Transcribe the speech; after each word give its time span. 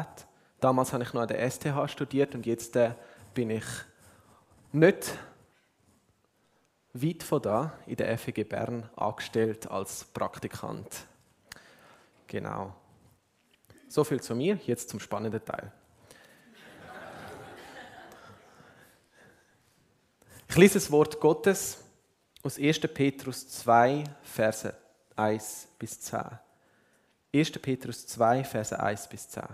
hat. 0.00 0.26
Damals 0.60 0.92
habe 0.92 1.02
ich 1.02 1.12
noch 1.12 1.22
an 1.22 1.28
der 1.28 1.50
STH 1.50 1.88
studiert 1.88 2.34
und 2.34 2.46
jetzt 2.46 2.76
äh, 2.76 2.94
bin 3.34 3.50
ich 3.50 3.64
nicht 4.72 5.18
weit 6.92 7.22
von 7.22 7.42
da 7.42 7.72
in 7.86 7.96
der 7.96 8.16
FEG 8.18 8.48
Bern 8.48 8.88
angestellt 8.96 9.70
als 9.70 10.04
Praktikant. 10.04 11.06
Genau. 12.26 12.74
So 13.88 14.04
viel 14.04 14.20
zu 14.20 14.34
mir, 14.34 14.58
jetzt 14.66 14.88
zum 14.88 15.00
spannenden 15.00 15.44
Teil. 15.44 15.72
Ich 20.48 20.56
lese 20.56 20.74
das 20.74 20.90
Wort 20.90 21.20
Gottes 21.20 21.78
aus 22.42 22.58
1. 22.58 22.80
Petrus 22.80 23.48
2, 23.48 24.04
Verse 24.22 24.74
1 25.14 25.68
bis 25.78 26.00
10. 26.00 26.20
1. 27.32 27.52
Petrus 27.52 28.06
2, 28.06 28.44
Verse 28.44 28.78
1 28.78 29.08
bis 29.08 29.28
10. 29.28 29.44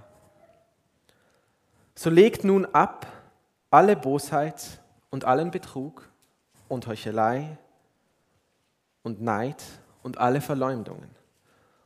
So 1.97 2.11
legt 2.11 2.45
nun 2.45 2.67
ab 2.67 3.07
alle 3.71 3.97
Bosheit 3.97 4.81
und 5.11 5.25
allen 5.25 5.51
Betrug 5.51 6.09
und 6.69 6.87
Heuchelei 6.87 7.59
und 9.03 9.21
Neid 9.21 9.63
und 10.05 10.19
alle 10.19 10.41
Verleumdungen. 10.41 11.11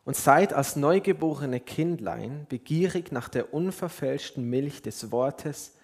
Und 0.04 0.16
seid 0.16 0.52
als 0.52 0.76
neugeborene 0.76 1.60
Kindlein 1.60 2.46
begierig 2.48 3.12
nach 3.12 3.28
der 3.28 3.54
unverfälschten 3.54 4.44
Milch 4.44 4.82
des 4.82 5.12
Wortes, 5.12 5.76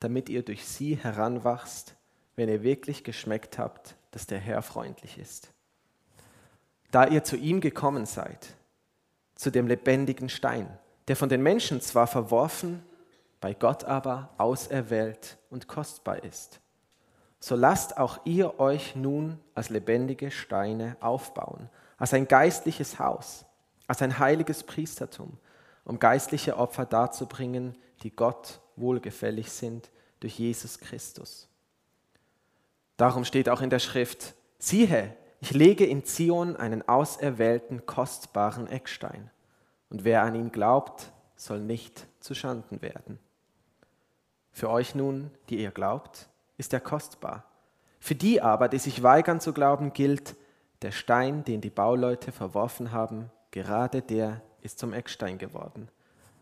damit 0.00 0.28
ihr 0.28 0.42
durch 0.42 0.64
sie 0.64 0.96
heranwachst 0.96 1.96
wenn 2.36 2.48
ihr 2.48 2.62
wirklich 2.62 3.04
geschmeckt 3.04 3.58
habt, 3.58 3.96
dass 4.10 4.26
der 4.26 4.38
Herr 4.38 4.62
freundlich 4.62 5.18
ist. 5.18 5.48
Da 6.90 7.06
ihr 7.06 7.24
zu 7.24 7.36
ihm 7.36 7.60
gekommen 7.60 8.06
seid, 8.06 8.54
zu 9.34 9.50
dem 9.50 9.66
lebendigen 9.66 10.28
Stein, 10.28 10.78
der 11.08 11.16
von 11.16 11.28
den 11.28 11.42
Menschen 11.42 11.80
zwar 11.80 12.06
verworfen, 12.06 12.82
bei 13.40 13.54
Gott 13.54 13.84
aber 13.84 14.30
auserwählt 14.38 15.38
und 15.50 15.68
kostbar 15.68 16.24
ist. 16.24 16.60
So 17.40 17.56
lasst 17.56 17.98
auch 17.98 18.20
ihr 18.24 18.58
euch 18.58 18.96
nun 18.96 19.38
als 19.54 19.68
lebendige 19.68 20.30
Steine 20.30 20.96
aufbauen, 21.00 21.68
als 21.98 22.14
ein 22.14 22.26
geistliches 22.26 22.98
Haus, 22.98 23.44
als 23.86 24.00
ein 24.00 24.18
heiliges 24.18 24.62
Priestertum, 24.62 25.36
um 25.84 25.98
geistliche 25.98 26.56
Opfer 26.56 26.86
darzubringen, 26.86 27.76
die 28.02 28.16
Gott 28.16 28.60
wohlgefällig 28.76 29.52
sind 29.52 29.90
durch 30.20 30.38
Jesus 30.38 30.78
Christus. 30.78 31.48
Darum 32.96 33.24
steht 33.24 33.48
auch 33.48 33.60
in 33.60 33.70
der 33.70 33.78
Schrift, 33.78 34.34
siehe, 34.58 35.14
ich 35.40 35.50
lege 35.50 35.84
in 35.84 36.04
Zion 36.04 36.56
einen 36.56 36.88
auserwählten, 36.88 37.84
kostbaren 37.84 38.68
Eckstein, 38.68 39.30
und 39.90 40.04
wer 40.04 40.22
an 40.22 40.34
ihn 40.34 40.50
glaubt, 40.50 41.12
soll 41.36 41.60
nicht 41.60 42.06
zu 42.20 42.34
Schanden 42.34 42.80
werden. 42.80 43.18
Für 44.54 44.70
euch 44.70 44.94
nun, 44.94 45.32
die 45.50 45.60
ihr 45.60 45.72
glaubt, 45.72 46.28
ist 46.58 46.72
er 46.72 46.78
kostbar. 46.80 47.44
Für 47.98 48.14
die 48.14 48.40
aber, 48.40 48.68
die 48.68 48.78
sich 48.78 49.02
weigern 49.02 49.40
zu 49.40 49.52
glauben, 49.52 49.92
gilt, 49.92 50.36
der 50.82 50.92
Stein, 50.92 51.44
den 51.44 51.60
die 51.60 51.70
Bauleute 51.70 52.30
verworfen 52.30 52.92
haben, 52.92 53.30
gerade 53.50 54.00
der 54.00 54.42
ist 54.62 54.78
zum 54.78 54.92
Eckstein 54.92 55.38
geworden. 55.38 55.88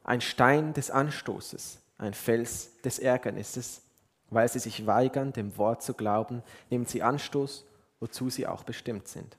Ein 0.04 0.20
Stein 0.20 0.74
des 0.74 0.90
Anstoßes, 0.90 1.80
ein 1.96 2.12
Fels 2.12 2.82
des 2.82 2.98
Ärgernisses, 2.98 3.80
weil 4.28 4.48
sie 4.48 4.58
sich 4.58 4.86
weigern, 4.86 5.32
dem 5.32 5.56
Wort 5.56 5.82
zu 5.82 5.94
glauben, 5.94 6.42
nehmen 6.68 6.84
sie 6.84 7.02
Anstoß, 7.02 7.64
wozu 7.98 8.28
sie 8.28 8.46
auch 8.46 8.62
bestimmt 8.62 9.08
sind. 9.08 9.38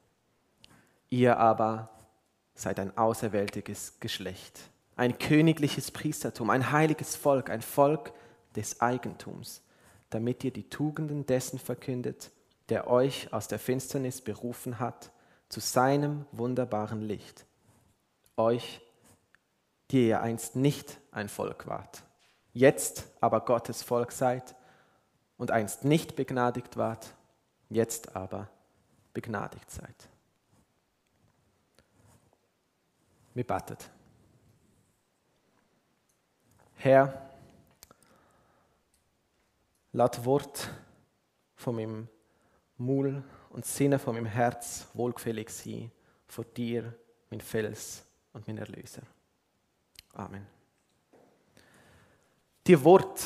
Ihr 1.12 1.38
aber 1.38 1.90
seid 2.56 2.80
ein 2.80 2.98
auserwähltes 2.98 4.00
Geschlecht, 4.00 4.62
ein 4.96 5.20
königliches 5.20 5.92
Priestertum, 5.92 6.50
ein 6.50 6.72
heiliges 6.72 7.16
Volk, 7.16 7.52
ein 7.52 7.62
Volk 7.62 8.14
des 8.56 8.82
Eigentums, 8.82 9.62
damit 10.09 10.44
ihr 10.44 10.52
die 10.52 10.70
Tugenden 10.70 11.26
dessen 11.26 11.59
verkündet, 11.59 12.32
der 12.70 12.88
euch 12.88 13.34
aus 13.34 13.48
der 13.48 13.60
Finsternis 13.60 14.22
berufen 14.22 14.80
hat, 14.80 15.11
zu 15.50 15.60
seinem 15.60 16.26
wunderbaren 16.32 17.02
Licht. 17.02 17.45
Euch, 18.38 18.82
die 19.92 20.08
ihr 20.08 20.22
einst 20.22 20.55
nicht 20.55 21.00
ein 21.11 21.30
Volk 21.30 21.67
wart, 21.67 22.04
jetzt 22.54 23.05
aber 23.22 23.42
Gottes 23.42 23.83
Volk 23.83 24.11
seid, 24.11 24.56
und 25.38 25.52
einst 25.52 25.83
nicht 25.83 26.16
begnadigt 26.16 26.77
wart, 26.77 27.16
jetzt 27.70 28.16
aber 28.16 28.50
begnadigt 29.14 29.70
seid. 29.70 30.10
Wir 33.33 33.45
beten. 33.45 33.77
Herr, 36.76 37.33
lass 39.93 40.23
Wort 40.26 40.70
von 41.55 41.76
meinem 41.76 42.08
Maul 42.77 43.23
und 43.49 43.65
Sinne 43.65 43.98
von 43.98 44.15
meinem 44.15 44.26
Herz 44.26 44.87
wohlgefällig 44.93 45.49
sein, 45.49 45.92
von 46.27 46.45
dir, 46.55 46.93
mein 47.30 47.42
Fels 47.42 48.03
und 48.33 48.48
mein 48.48 48.58
Erlöser. 48.58 49.03
Amen. 50.14 50.45
Die 52.67 52.83
Wort 52.83 53.21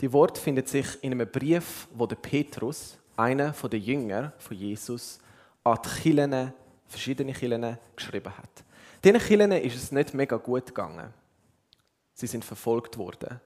die 0.00 0.12
Wort 0.12 0.36
findet 0.36 0.68
sich 0.68 1.02
in 1.02 1.12
einem 1.12 1.30
Brief, 1.30 1.88
wo 1.94 2.04
der 2.04 2.16
Petrus, 2.16 2.98
einer 3.16 3.52
der 3.52 3.78
Jünger 3.78 4.34
von 4.36 4.54
Jesus, 4.54 5.18
an 5.64 5.78
die 5.82 5.88
Kirchen, 6.02 6.52
verschiedene 6.86 7.32
Kirchen 7.32 7.78
geschrieben 7.96 8.36
hat. 8.36 8.64
Diesen 9.02 9.18
Kirchen 9.18 9.52
ist 9.52 9.74
es 9.74 9.92
nicht 9.92 10.12
mega 10.12 10.36
gut 10.36 10.66
gegangen. 10.66 11.14
Sie 12.12 12.26
sind 12.26 12.44
verfolgt 12.44 12.98
worden. 12.98 13.40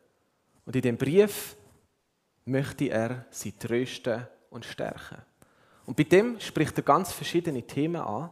Und 0.71 0.77
in 0.77 0.83
dem 0.83 0.97
Brief 0.99 1.57
möchte 2.45 2.91
er 2.91 3.27
sie 3.31 3.51
trösten 3.51 4.25
und 4.51 4.65
stärken. 4.65 5.21
Und 5.85 5.97
bei 5.97 6.05
dem 6.05 6.39
spricht 6.39 6.79
er 6.79 6.85
ganz 6.85 7.11
verschiedene 7.11 7.67
Themen 7.67 8.01
an 8.01 8.31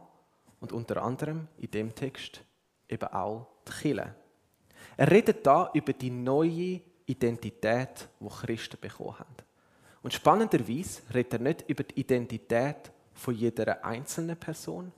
und 0.61 0.71
unter 0.71 1.03
anderem 1.03 1.49
in 1.57 1.69
dem 1.69 1.93
Text 1.93 2.41
eben 2.87 3.09
auch 3.09 3.45
die 3.67 3.73
Kirche. 3.73 4.15
Er 4.95 5.11
redet 5.11 5.45
da 5.45 5.69
über 5.73 5.91
die 5.91 6.11
neue 6.11 6.79
Identität, 7.07 8.07
die 8.21 8.29
Christen 8.29 8.77
bekommen 8.79 9.19
haben. 9.19 9.35
Und 10.01 10.13
spannenderweise 10.13 11.01
redet 11.13 11.33
er 11.33 11.39
nicht 11.39 11.69
über 11.69 11.83
die 11.83 11.99
Identität 11.99 12.89
von 13.15 13.35
jeder 13.35 13.83
einzelnen 13.83 14.37
Person, 14.37 14.93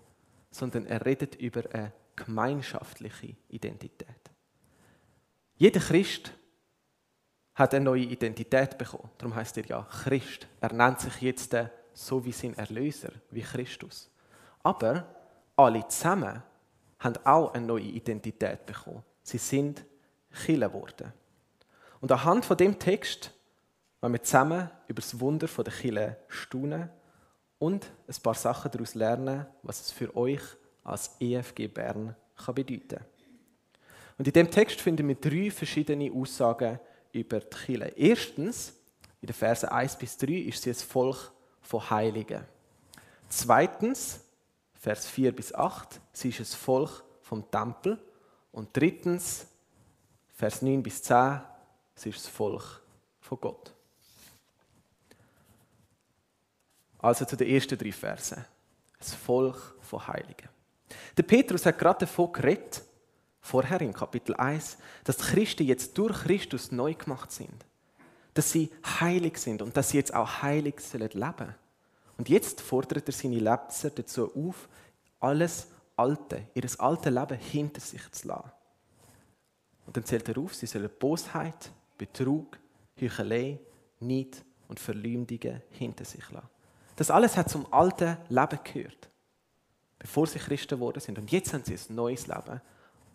sondern 0.52 0.86
er 0.86 1.04
redet 1.04 1.34
über 1.38 1.64
eine 1.74 1.92
gemeinschaftliche 2.16 3.36
Identität. 3.50 4.30
Jeder 5.58 5.80
Christ 5.80 6.34
hat 7.62 7.74
eine 7.74 7.86
neue 7.86 8.04
Identität 8.04 8.78
bekommen. 8.78 9.10
Darum 9.18 9.36
heißt 9.36 9.58
er 9.58 9.66
ja 9.66 9.84
Christ. 9.84 10.48
Er 10.60 10.74
nennt 10.74 11.00
sich 11.00 11.22
jetzt 11.22 11.56
so 11.94 12.26
wie 12.26 12.32
sein 12.32 12.58
Erlöser, 12.58 13.12
wie 13.30 13.42
Christus. 13.42 14.10
Aber 14.64 15.06
alle 15.56 15.88
zusammen 15.88 16.42
haben 17.00 17.18
auch 17.26 17.54
eine 17.54 17.66
neue 17.66 17.84
Identität 17.84 18.66
bekommen. 18.66 19.04
Sie 19.24 19.38
sind 19.38 19.86
Chile 20.44 20.68
geworden. 20.68 21.14
Und 22.00 22.12
anhand 22.12 22.46
von 22.46 22.58
dem 22.58 22.80
Text 22.80 23.32
wollen 24.00 24.14
wir 24.14 24.24
zusammen 24.24 24.70
über 24.88 25.02
das 25.02 25.20
Wunder 25.20 25.48
der 25.48 25.74
Kille 25.74 26.18
staunen 26.28 26.90
und 27.60 27.92
ein 28.08 28.24
paar 28.24 28.34
Sachen 28.34 28.72
daraus 28.72 28.96
lernen, 28.96 29.46
was 29.62 29.82
es 29.82 29.92
für 29.92 30.16
euch 30.16 30.42
als 30.84 31.16
EFG 31.20 31.68
Bern 31.68 32.16
bedeuten 32.48 32.88
kann. 32.90 33.06
Und 34.18 34.28
in 34.28 34.34
dem 34.34 34.50
Text 34.50 34.82
finden 34.82 35.08
wir 35.08 35.16
drei 35.16 35.52
verschiedene 35.52 36.12
Aussagen 36.12 36.80
über 37.14 37.40
die 37.40 37.58
Kille. 37.66 37.94
Erstens, 37.96 38.74
in 39.22 39.28
den 39.28 39.34
Versen 39.34 39.70
1 39.70 39.98
bis 39.98 40.18
3 40.18 40.32
ist 40.34 40.64
sie 40.64 40.72
ein 40.72 40.76
Volk 40.76 41.32
von 41.62 41.90
Heiligen. 41.90 42.44
Zweitens, 43.30 44.22
Vers 44.74 45.08
4 45.08 45.36
bis 45.36 45.54
8, 45.54 46.00
sie 46.12 46.30
ist 46.30 46.40
ein 46.40 46.46
Volk 46.46 47.04
vom 47.22 47.50
Tempel. 47.50 48.00
Und 48.52 48.76
drittens, 48.76 49.46
Vers 50.36 50.62
9 50.62 50.82
bis 50.82 51.04
10, 51.04 51.42
es 51.96 52.06
ist 52.06 52.26
das 52.26 52.28
Volk 52.28 52.82
von 53.20 53.40
Gott. 53.40 53.74
Also 57.00 57.26
zu 57.26 57.36
den 57.36 57.48
ersten 57.48 57.78
drei 57.78 57.92
Versen. 57.92 58.46
Das 58.98 59.14
Volk 59.14 59.76
von 59.82 60.08
Heiligen. 60.08 60.50
Der 61.16 61.24
Petrus 61.24 61.66
hat 61.66 61.78
gerade 61.78 62.02
davon 62.02 62.32
geredet, 62.32 62.84
vorher 63.42 63.82
in 63.82 63.94
Kapitel 63.94 64.36
1, 64.36 64.78
dass 65.04 65.18
die 65.18 65.24
Christen 65.24 65.64
jetzt 65.66 65.98
durch 65.98 66.24
Christus 66.24 66.72
neu 66.72 66.94
gemacht 66.94 67.32
sind. 67.32 67.66
Dass 68.34 68.52
sie 68.52 68.70
heilig 69.02 69.38
sind 69.38 69.62
und 69.62 69.76
dass 69.76 69.90
sie 69.90 69.98
jetzt 69.98 70.14
auch 70.14 70.42
heilig 70.42 70.80
sollen 70.80 71.10
leben. 71.12 71.56
Und 72.18 72.30
jetzt 72.30 72.62
fordert 72.62 73.08
er 73.08 73.14
seine 73.14 73.40
Leser 73.40 73.90
dazu 73.90 74.34
auf, 74.36 74.70
alles 75.20 75.68
Alte, 75.98 76.48
ihr 76.54 76.64
altes 76.80 77.14
Leben 77.14 77.38
hinter 77.38 77.82
sich 77.82 78.12
zu 78.12 78.28
lassen. 78.28 78.52
Und 79.86 79.98
dann 79.98 80.06
zählt 80.06 80.30
er 80.30 80.38
auf, 80.38 80.56
sie 80.56 80.66
sollen 80.66 80.90
Bosheit, 81.00 81.72
Betrug, 81.98 82.58
Heuchelei, 83.00 83.60
Neid 84.00 84.44
und 84.68 84.80
Verleumdungen 84.80 85.62
hinter 85.72 86.06
sich 86.06 86.30
lassen. 86.32 86.48
Das 86.96 87.12
alles 87.12 87.36
hat 87.38 87.50
zum 87.50 87.72
alten 87.74 88.18
Leben 88.30 88.60
gehört, 88.64 89.10
bevor 90.00 90.28
sie 90.28 90.40
Christen 90.40 90.76
geworden 90.76 91.00
sind. 91.00 91.18
Und 91.18 91.32
jetzt 91.32 91.54
haben 91.54 91.64
sie 91.64 91.76
ein 91.76 91.96
neues 91.96 92.28
Leben. 92.28 92.62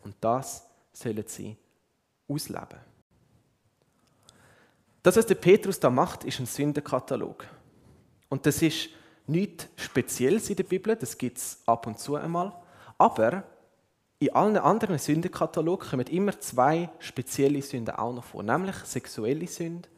Und 0.07 0.15
das 0.21 0.65
sollen 0.93 1.25
sie 1.27 1.57
ausleben. 2.29 2.79
Das, 5.03 5.17
was 5.17 5.27
der 5.27 5.35
Petrus 5.35 5.81
da 5.81 5.91
macht, 5.91 6.23
ist 6.23 6.39
ein 6.39 6.47
Sündenkatalog. 6.47 7.45
Und 8.29 8.47
das 8.47 8.63
ist 8.63 8.91
nichts 9.27 9.67
Spezielles 9.75 10.49
in 10.49 10.55
der 10.55 10.63
Bibel, 10.63 10.95
das 10.95 11.19
gibt 11.19 11.39
es 11.39 11.61
ab 11.67 11.89
und 11.89 11.99
zu 11.99 12.15
einmal. 12.15 12.53
Aber 12.97 13.43
in 14.21 14.33
allen 14.33 14.59
anderen 14.59 14.97
Sündenkatalogen 14.97 15.89
kommen 15.89 16.07
immer 16.07 16.39
zwei 16.39 16.89
spezielle 17.01 17.61
Sünden 17.61 17.97
auch 17.97 18.15
noch 18.15 18.23
vor, 18.23 18.45
nämlich 18.45 18.77
sexuelle 18.85 19.49
Sünde 19.49 19.89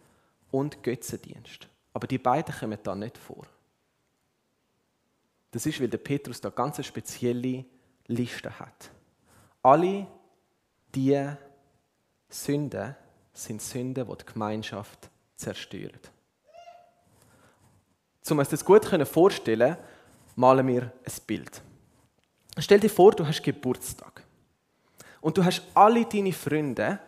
und 0.50 0.82
Götzendienst. 0.82 1.68
Aber 1.92 2.06
die 2.06 2.16
beiden 2.16 2.54
kommen 2.54 2.78
da 2.82 2.94
nicht 2.94 3.18
vor. 3.18 3.46
Das 5.50 5.66
ist, 5.66 5.78
weil 5.82 5.88
der 5.88 5.98
Petrus 5.98 6.40
da 6.40 6.48
ganz 6.48 6.76
eine 6.76 6.84
spezielle 6.84 7.66
Liste 8.06 8.58
hat. 8.58 8.90
Alle 9.68 10.06
diese 10.94 11.36
Sünden 12.26 12.96
sind 13.34 13.60
Sünden, 13.60 14.06
die 14.06 14.16
die 14.16 14.32
Gemeinschaft 14.32 15.10
zerstören. 15.36 16.00
Um 18.30 18.38
uns 18.38 18.48
das 18.48 18.64
gut 18.64 18.86
vorstellen 18.86 19.76
malen 20.36 20.66
wir 20.68 20.82
ein 20.82 21.12
Bild. 21.26 21.60
Stell 22.56 22.80
dir 22.80 22.88
vor, 22.88 23.12
du 23.12 23.26
hast 23.26 23.42
Geburtstag. 23.42 24.24
Und 25.20 25.36
du 25.36 25.44
hast 25.44 25.60
alle 25.74 26.06
deine 26.06 26.32
Freunde 26.32 26.98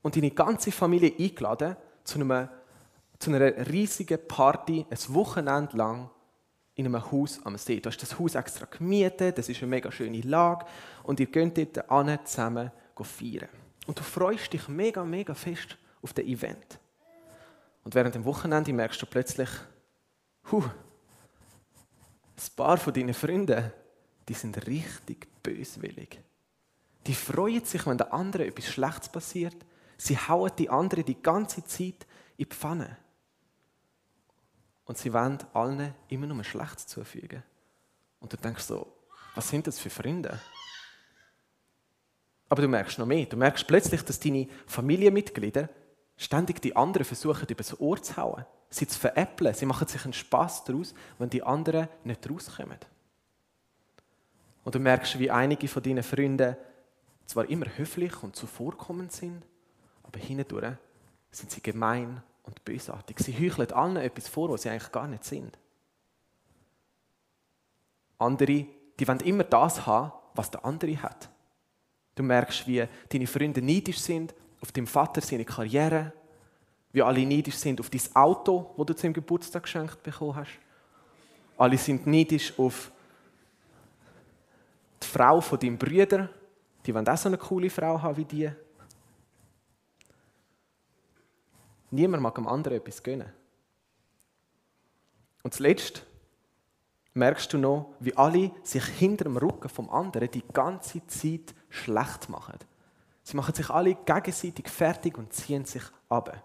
und 0.00 0.14
deine 0.14 0.30
ganze 0.30 0.70
Familie 0.70 1.14
eingeladen 1.18 1.74
zu 2.04 2.20
einer 2.20 3.68
riesigen 3.72 4.20
Party, 4.28 4.86
ein 4.88 5.14
Wochenende 5.14 5.76
lang 5.76 6.10
in 6.78 6.86
einem 6.86 7.10
Haus 7.10 7.44
am 7.44 7.58
See. 7.58 7.80
Du 7.80 7.90
hast 7.90 8.00
das 8.00 8.18
Haus 8.18 8.36
extra 8.36 8.66
gemietet, 8.66 9.36
das 9.36 9.48
ist 9.48 9.60
eine 9.60 9.70
mega 9.70 9.90
schöne 9.90 10.20
Lage 10.20 10.64
und 11.02 11.18
ihr 11.18 11.26
geht 11.26 11.76
dort 11.76 11.90
an, 11.90 12.18
zusammen 12.24 12.70
feiern. 13.02 13.48
Und 13.86 13.98
du 13.98 14.02
freust 14.02 14.52
dich 14.52 14.68
mega, 14.68 15.04
mega 15.04 15.34
fest 15.34 15.76
auf 16.02 16.12
das 16.12 16.24
Event. 16.24 16.78
Und 17.82 17.94
während 17.94 18.14
dem 18.14 18.24
Wochenende 18.24 18.72
merkst 18.72 19.02
du 19.02 19.06
plötzlich, 19.06 19.48
huh, 20.50 20.62
ein 20.62 22.56
paar 22.56 22.76
von 22.76 22.92
deinen 22.92 23.14
Freunden, 23.14 23.72
die 24.28 24.34
sind 24.34 24.66
richtig 24.66 25.26
böswillig. 25.42 26.20
Die 27.06 27.14
freuen 27.14 27.64
sich, 27.64 27.86
wenn 27.86 27.98
der 27.98 28.12
andere 28.12 28.46
etwas 28.46 28.66
Schlechtes 28.66 29.08
passiert. 29.08 29.56
Sie 29.96 30.16
hauen 30.16 30.52
die 30.56 30.70
andere 30.70 31.02
die 31.02 31.20
ganze 31.20 31.64
Zeit 31.64 32.06
in 32.36 32.44
die 32.44 32.46
Pfanne. 32.46 32.98
Und 34.88 34.96
sie 34.96 35.12
wollen 35.12 35.38
allen 35.52 35.94
immer 36.08 36.26
nur 36.26 36.42
Schlechtes 36.42 36.86
zufügen. 36.86 37.42
Und 38.20 38.32
du 38.32 38.38
denkst 38.38 38.64
so, 38.64 38.90
was 39.34 39.50
sind 39.50 39.66
das 39.66 39.78
für 39.78 39.90
Freunde? 39.90 40.40
Aber 42.48 42.62
du 42.62 42.68
merkst 42.68 42.98
noch 42.98 43.04
mehr. 43.04 43.26
Du 43.26 43.36
merkst 43.36 43.66
plötzlich, 43.66 44.02
dass 44.02 44.18
deine 44.18 44.48
Familienmitglieder 44.66 45.68
ständig 46.16 46.62
die 46.62 46.74
anderen 46.74 47.04
versuchen, 47.04 47.46
übers 47.46 47.78
Ohr 47.78 48.02
zu 48.02 48.16
hauen, 48.16 48.46
sie 48.70 48.88
zu 48.88 48.98
veräppeln. 48.98 49.52
Sie 49.52 49.66
machen 49.66 49.86
sich 49.86 50.02
einen 50.04 50.14
Spass 50.14 50.64
daraus, 50.64 50.94
wenn 51.18 51.28
die 51.28 51.42
anderen 51.42 51.88
nicht 52.04 52.28
rauskommen. 52.28 52.78
Und 54.64 54.74
du 54.74 54.78
merkst, 54.78 55.18
wie 55.18 55.30
einige 55.30 55.68
von 55.68 55.82
deinen 55.82 56.02
Freunden 56.02 56.56
zwar 57.26 57.46
immer 57.50 57.66
höflich 57.76 58.22
und 58.22 58.36
zuvorkommend 58.36 59.12
sind, 59.12 59.44
aber 60.02 60.18
hindurch 60.18 60.76
sind 61.30 61.50
sie 61.50 61.60
gemein 61.60 62.22
und 62.48 62.64
bösartig. 62.64 63.18
Sie 63.20 63.32
heucheln 63.32 63.70
allen 63.72 63.96
etwas 63.98 64.28
vor, 64.28 64.48
was 64.50 64.62
sie 64.62 64.70
eigentlich 64.70 64.90
gar 64.90 65.06
nicht 65.06 65.24
sind. 65.24 65.56
Andere, 68.18 68.66
die 68.98 69.06
wollen 69.06 69.20
immer 69.20 69.44
das 69.44 69.86
haben, 69.86 70.12
was 70.34 70.50
der 70.50 70.64
andere 70.64 71.00
hat. 71.02 71.28
Du 72.14 72.22
merkst, 72.22 72.66
wie 72.66 72.84
deine 73.10 73.26
Freunde 73.26 73.62
neidisch 73.62 74.00
sind 74.00 74.34
auf 74.60 74.72
deinen 74.72 74.88
Vater, 74.88 75.20
seine 75.20 75.44
Karriere, 75.44 76.12
wie 76.90 77.02
alle 77.02 77.24
neidisch 77.24 77.56
sind 77.56 77.78
auf 77.80 77.90
dein 77.90 78.00
Auto, 78.14 78.74
das 78.76 78.86
du 78.86 78.96
zum 78.96 79.12
Geburtstag 79.12 79.62
geschenkt 79.64 80.02
bekommen 80.02 80.34
hast. 80.34 80.58
Alle 81.58 81.76
sind 81.76 82.06
neidisch 82.06 82.58
auf 82.58 82.90
die 85.02 85.06
Frau 85.06 85.40
von 85.40 85.58
deinem 85.58 85.78
Bruder. 85.78 86.30
Die 86.84 86.94
wollen 86.94 87.06
auch 87.06 87.16
so 87.16 87.28
eine 87.28 87.38
coole 87.38 87.70
Frau 87.70 88.00
haben 88.00 88.16
wie 88.16 88.24
die. 88.24 88.50
Niemand 91.90 92.22
mag 92.22 92.34
dem 92.34 92.46
anderen 92.46 92.78
etwas 92.78 93.02
gönnen. 93.02 93.32
Und 95.42 95.54
zuletzt 95.54 96.04
merkst 97.14 97.52
du 97.52 97.58
noch, 97.58 97.94
wie 98.00 98.16
alle 98.16 98.50
sich 98.62 98.84
hinter 98.84 99.24
dem 99.24 99.36
Rücken 99.36 99.68
vom 99.68 99.90
anderen 99.90 100.30
die 100.30 100.46
ganze 100.52 101.06
Zeit 101.06 101.54
schlecht 101.68 102.28
machen. 102.28 102.58
Sie 103.22 103.36
machen 103.36 103.54
sich 103.54 103.68
alle 103.68 103.94
gegenseitig 103.94 104.68
fertig 104.68 105.18
und 105.18 105.32
ziehen 105.32 105.64
sich 105.64 105.82
ab. 106.08 106.42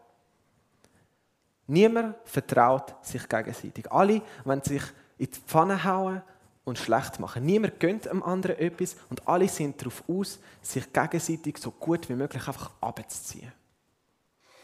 Niemand 1.68 2.16
vertraut 2.26 2.94
sich 3.06 3.28
gegenseitig. 3.30 3.90
Alle 3.90 4.22
wollen 4.44 4.62
sich 4.62 4.84
in 5.18 5.28
die 5.32 5.40
Pfanne 5.40 5.82
hauen 5.84 6.22
und 6.66 6.78
schlecht 6.78 7.20
machen. 7.20 7.46
Niemand 7.46 7.80
gönnt 7.80 8.06
dem 8.06 8.22
anderen 8.22 8.58
etwas 8.58 8.98
und 9.10 9.26
alle 9.28 9.48
sind 9.48 9.80
darauf 9.80 10.04
aus, 10.10 10.40
sich 10.62 10.92
gegenseitig 10.92 11.58
so 11.58 11.72
gut 11.72 12.10
wie 12.10 12.16
möglich 12.16 12.46
einfach 12.46 12.72
abzuziehen. 12.82 13.52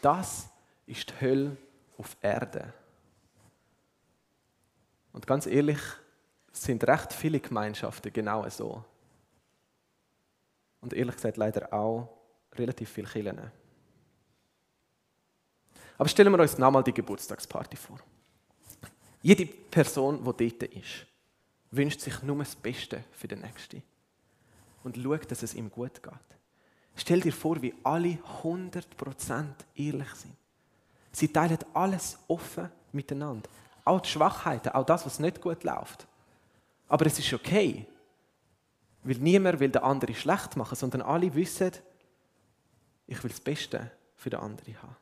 Das 0.02 0.49
ist 0.90 1.10
die 1.10 1.20
Hölle 1.20 1.56
auf 1.96 2.16
Erde. 2.20 2.72
Und 5.12 5.26
ganz 5.26 5.46
ehrlich, 5.46 5.80
sind 6.52 6.84
recht 6.84 7.12
viele 7.12 7.40
Gemeinschaften 7.40 8.12
genau 8.12 8.48
so. 8.48 8.84
Und 10.80 10.92
ehrlich 10.92 11.14
gesagt 11.14 11.36
leider 11.36 11.72
auch 11.72 12.08
relativ 12.54 12.90
viele 12.90 13.06
Kirchen. 13.06 13.40
Aber 15.98 16.08
stellen 16.08 16.32
wir 16.32 16.40
uns 16.40 16.58
nochmal 16.58 16.82
die 16.82 16.94
Geburtstagsparty 16.94 17.76
vor. 17.76 17.98
Jede 19.22 19.46
Person, 19.46 20.24
die 20.38 20.58
dort 20.58 20.72
ist, 20.72 21.06
wünscht 21.70 22.00
sich 22.00 22.22
nur 22.22 22.38
das 22.38 22.56
Beste 22.56 23.04
für 23.12 23.28
den 23.28 23.42
Nächsten. 23.42 23.82
Und 24.82 24.96
schaut, 24.96 25.30
dass 25.30 25.42
es 25.42 25.54
ihm 25.54 25.70
gut 25.70 26.02
geht. 26.02 26.12
Stell 26.96 27.20
dir 27.20 27.32
vor, 27.32 27.60
wie 27.60 27.74
alle 27.84 28.18
100% 28.42 29.44
ehrlich 29.76 30.14
sind. 30.14 30.39
Sie 31.12 31.28
teilen 31.28 31.58
alles 31.74 32.18
offen 32.28 32.70
miteinander. 32.92 33.48
Auch 33.84 34.00
die 34.00 34.08
Schwachheiten, 34.08 34.72
auch 34.72 34.86
das, 34.86 35.04
was 35.06 35.18
nicht 35.18 35.40
gut 35.40 35.64
läuft. 35.64 36.06
Aber 36.88 37.06
es 37.06 37.18
ist 37.18 37.32
okay. 37.32 37.86
Weil 39.02 39.16
niemand 39.16 39.60
will 39.60 39.70
den 39.70 39.82
anderen 39.82 40.14
schlecht 40.14 40.56
machen, 40.56 40.76
sondern 40.76 41.02
alle 41.02 41.34
wissen, 41.34 41.72
ich 43.06 43.22
will 43.22 43.30
das 43.30 43.40
Beste 43.40 43.90
für 44.14 44.30
den 44.30 44.40
anderen 44.40 44.82
haben. 44.82 44.96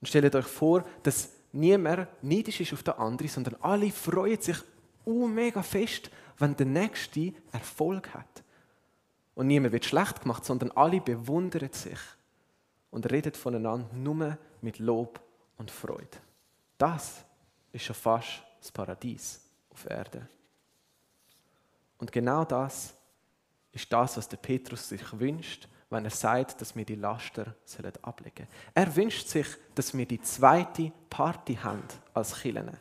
Und 0.00 0.06
stellt 0.06 0.34
euch 0.34 0.46
vor, 0.46 0.84
dass 1.02 1.30
niemand 1.52 2.08
neidisch 2.22 2.60
ist 2.60 2.72
auf 2.72 2.82
den 2.82 2.94
anderen, 2.94 3.28
sondern 3.28 3.56
alle 3.60 3.90
freuen 3.90 4.40
sich 4.40 4.58
uh, 5.06 5.26
mega 5.26 5.62
fest, 5.62 6.10
wenn 6.38 6.56
der 6.56 6.66
Nächste 6.66 7.32
Erfolg 7.52 8.14
hat. 8.14 8.42
Und 9.34 9.46
niemand 9.46 9.72
wird 9.72 9.84
schlecht 9.84 10.22
gemacht, 10.22 10.44
sondern 10.44 10.70
alle 10.72 11.00
bewundern 11.00 11.72
sich 11.72 11.98
und 12.90 13.10
redet 13.10 13.36
voneinander 13.36 13.88
nur 13.94 14.36
mit 14.60 14.78
Lob 14.78 15.20
und 15.56 15.70
Freude. 15.70 16.18
Das 16.76 17.24
ist 17.72 17.84
schon 17.84 17.96
fast 17.96 18.42
das 18.60 18.72
Paradies 18.72 19.40
auf 19.70 19.88
Erde. 19.88 20.26
Und 21.98 22.10
genau 22.10 22.44
das 22.44 22.94
ist 23.72 23.92
das, 23.92 24.16
was 24.16 24.28
der 24.28 24.38
Petrus 24.38 24.88
sich 24.88 25.18
wünscht, 25.18 25.68
wenn 25.90 26.04
er 26.04 26.10
sagt, 26.10 26.60
dass 26.60 26.74
wir 26.74 26.84
die 26.84 26.94
Laster 26.94 27.54
ablegen 28.02 28.46
sollen. 28.46 28.48
Er 28.74 28.96
wünscht 28.96 29.28
sich, 29.28 29.46
dass 29.74 29.96
wir 29.96 30.06
die 30.06 30.20
zweite 30.20 30.92
Party 31.10 31.56
haben 31.56 31.82
als 32.14 32.40
Kirchen. 32.40 32.76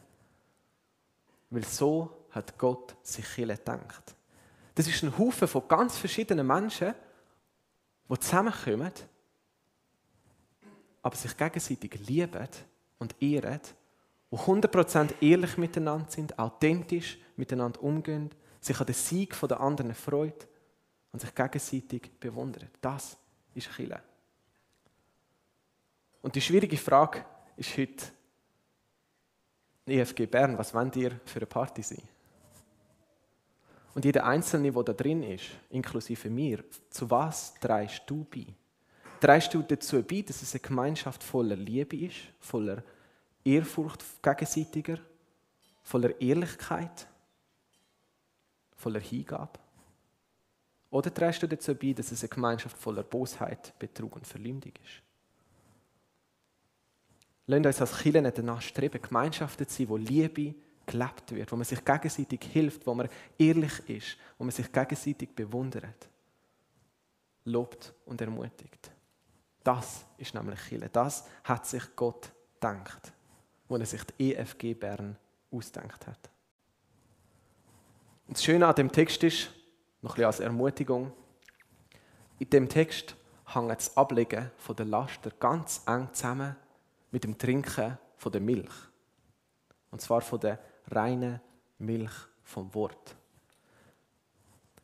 Weil 1.49 1.65
so 1.65 2.25
hat 2.31 2.57
Gott 2.57 2.95
sich 3.01 3.25
Kirche 3.25 3.57
gedacht. 3.57 4.15
Das 4.75 4.87
ist 4.87 5.03
ein 5.03 5.17
Haufen 5.17 5.47
von 5.47 5.67
ganz 5.67 5.97
verschiedenen 5.97 6.45
Menschen, 6.45 6.93
die 8.07 8.19
zusammenkommen 8.19 8.93
aber 11.09 11.15
sich 11.15 11.35
gegenseitig 11.35 12.07
lieben 12.07 12.47
und 12.99 13.19
ehren, 13.19 13.59
die 14.31 14.35
100% 14.35 15.09
ehrlich 15.21 15.57
miteinander 15.57 16.07
sind, 16.07 16.37
authentisch 16.37 17.17
miteinander 17.35 17.81
umgehen, 17.81 18.29
sich 18.61 18.79
an 18.79 18.85
den 18.85 18.93
Sieg 18.93 19.35
der 19.41 19.59
anderen 19.59 19.95
freut 19.95 20.47
und 21.11 21.19
sich 21.19 21.33
gegenseitig 21.33 22.11
bewundern. 22.19 22.69
Das 22.79 23.17
ist 23.55 23.71
Chile. 23.71 23.99
Und 26.21 26.35
die 26.35 26.41
schwierige 26.41 26.77
Frage 26.77 27.25
ist 27.57 27.75
heute, 27.75 28.05
EFG 29.87 30.27
Bern, 30.27 30.59
was 30.59 30.75
wollt 30.75 30.95
ihr 30.95 31.19
für 31.25 31.39
eine 31.39 31.47
Party 31.47 31.81
sein? 31.81 32.07
Und 33.95 34.05
jeder 34.05 34.27
Einzelne, 34.27 34.71
der 34.71 34.83
da 34.83 34.93
drin 34.93 35.23
ist, 35.23 35.49
inklusive 35.71 36.29
mir, 36.29 36.63
zu 36.91 37.09
was 37.09 37.55
trägst 37.55 38.03
du 38.05 38.25
bei? 38.25 38.45
Trägst 39.19 39.53
du 39.53 39.61
dazu 39.61 40.01
bei, 40.03 40.21
dass 40.21 40.41
es 40.41 40.53
eine 40.53 40.61
Gemeinschaft 40.61 41.23
voller 41.23 41.55
Liebe 41.55 41.97
ist, 41.97 42.17
voller 42.39 42.83
Ehrfurcht 43.43 44.03
gegenseitiger, 44.21 44.99
voller 45.81 46.19
Ehrlichkeit, 46.19 47.07
voller 48.75 48.99
Hingabe? 48.99 49.59
Oder 50.91 51.13
trägst 51.13 51.43
du 51.43 51.47
dazu 51.47 51.75
bei, 51.75 51.93
dass 51.93 52.11
es 52.11 52.23
eine 52.23 52.29
Gemeinschaft 52.29 52.77
voller 52.77 53.03
Bosheit, 53.03 53.77
Betrug 53.77 54.15
und 54.15 54.25
Verleumdung 54.25 54.73
ist? 54.83 55.03
Lasst 57.45 57.65
uns 57.65 57.81
als 57.81 57.97
Kirche 58.01 58.21
nicht 58.21 58.37
danach 58.37 58.61
streben, 58.61 59.01
Gemeinschaften 59.01 59.67
zu 59.67 59.75
sein, 59.75 59.89
wo 59.89 59.97
Liebe 59.97 60.53
gelebt 60.85 61.31
wird, 61.31 61.51
wo 61.51 61.55
man 61.55 61.65
sich 61.65 61.83
gegenseitig 61.83 62.41
hilft, 62.51 62.85
wo 62.85 62.93
man 62.93 63.09
ehrlich 63.37 63.89
ist, 63.89 64.17
wo 64.37 64.43
man 64.43 64.51
sich 64.51 64.71
gegenseitig 64.71 65.29
bewundert, 65.35 66.09
lobt 67.45 67.93
und 68.05 68.21
ermutigt. 68.21 68.91
Das 69.63 70.05
ist 70.17 70.33
nämlich 70.33 70.59
Kirche. 70.67 70.89
Das 70.89 71.25
hat 71.43 71.65
sich 71.65 71.83
Gott 71.95 72.31
gedacht, 72.55 73.13
wo 73.67 73.77
er 73.77 73.85
sich 73.85 74.03
die 74.03 74.33
EFG 74.33 74.73
Bern 74.73 75.17
ausdenkt 75.51 76.07
hat. 76.07 76.29
Und 78.27 78.37
das 78.37 78.43
Schöne 78.43 78.67
an 78.67 78.75
dem 78.75 78.91
Text 78.91 79.23
ist, 79.23 79.49
noch 80.01 80.11
ein 80.11 80.15
bisschen 80.15 80.25
als 80.25 80.39
Ermutigung, 80.39 81.11
in 82.37 82.49
dem 82.49 82.69
Text 82.69 83.15
hängt 83.47 83.71
das 83.71 83.97
Ablegen 83.97 84.51
von 84.57 84.75
der 84.75 84.85
Laster 84.85 85.31
ganz 85.39 85.81
eng 85.85 86.07
zusammen 86.13 86.55
mit 87.11 87.23
dem 87.23 87.37
Trinken 87.37 87.97
von 88.17 88.31
der 88.31 88.41
Milch. 88.41 88.73
Und 89.91 90.01
zwar 90.01 90.21
von 90.21 90.39
der 90.39 90.59
reinen 90.91 91.41
Milch 91.79 92.13
vom 92.43 92.73
Wort. 92.73 93.15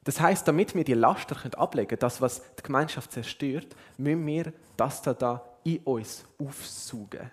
Das 0.05 0.19
heißt, 0.19 0.47
damit 0.47 0.75
wir 0.75 0.83
die 0.83 0.93
Laster 0.93 1.35
ablegen 1.59 1.89
können, 1.89 1.99
das, 1.99 2.21
was 2.21 2.41
die 2.55 2.61
Gemeinschaft 2.61 3.11
zerstört, 3.11 3.75
müssen 3.97 4.25
wir 4.25 4.53
das 4.77 5.01
da, 5.01 5.13
da 5.13 5.43
in 5.63 5.79
uns 5.79 6.23
aufsaugen. 6.39 7.31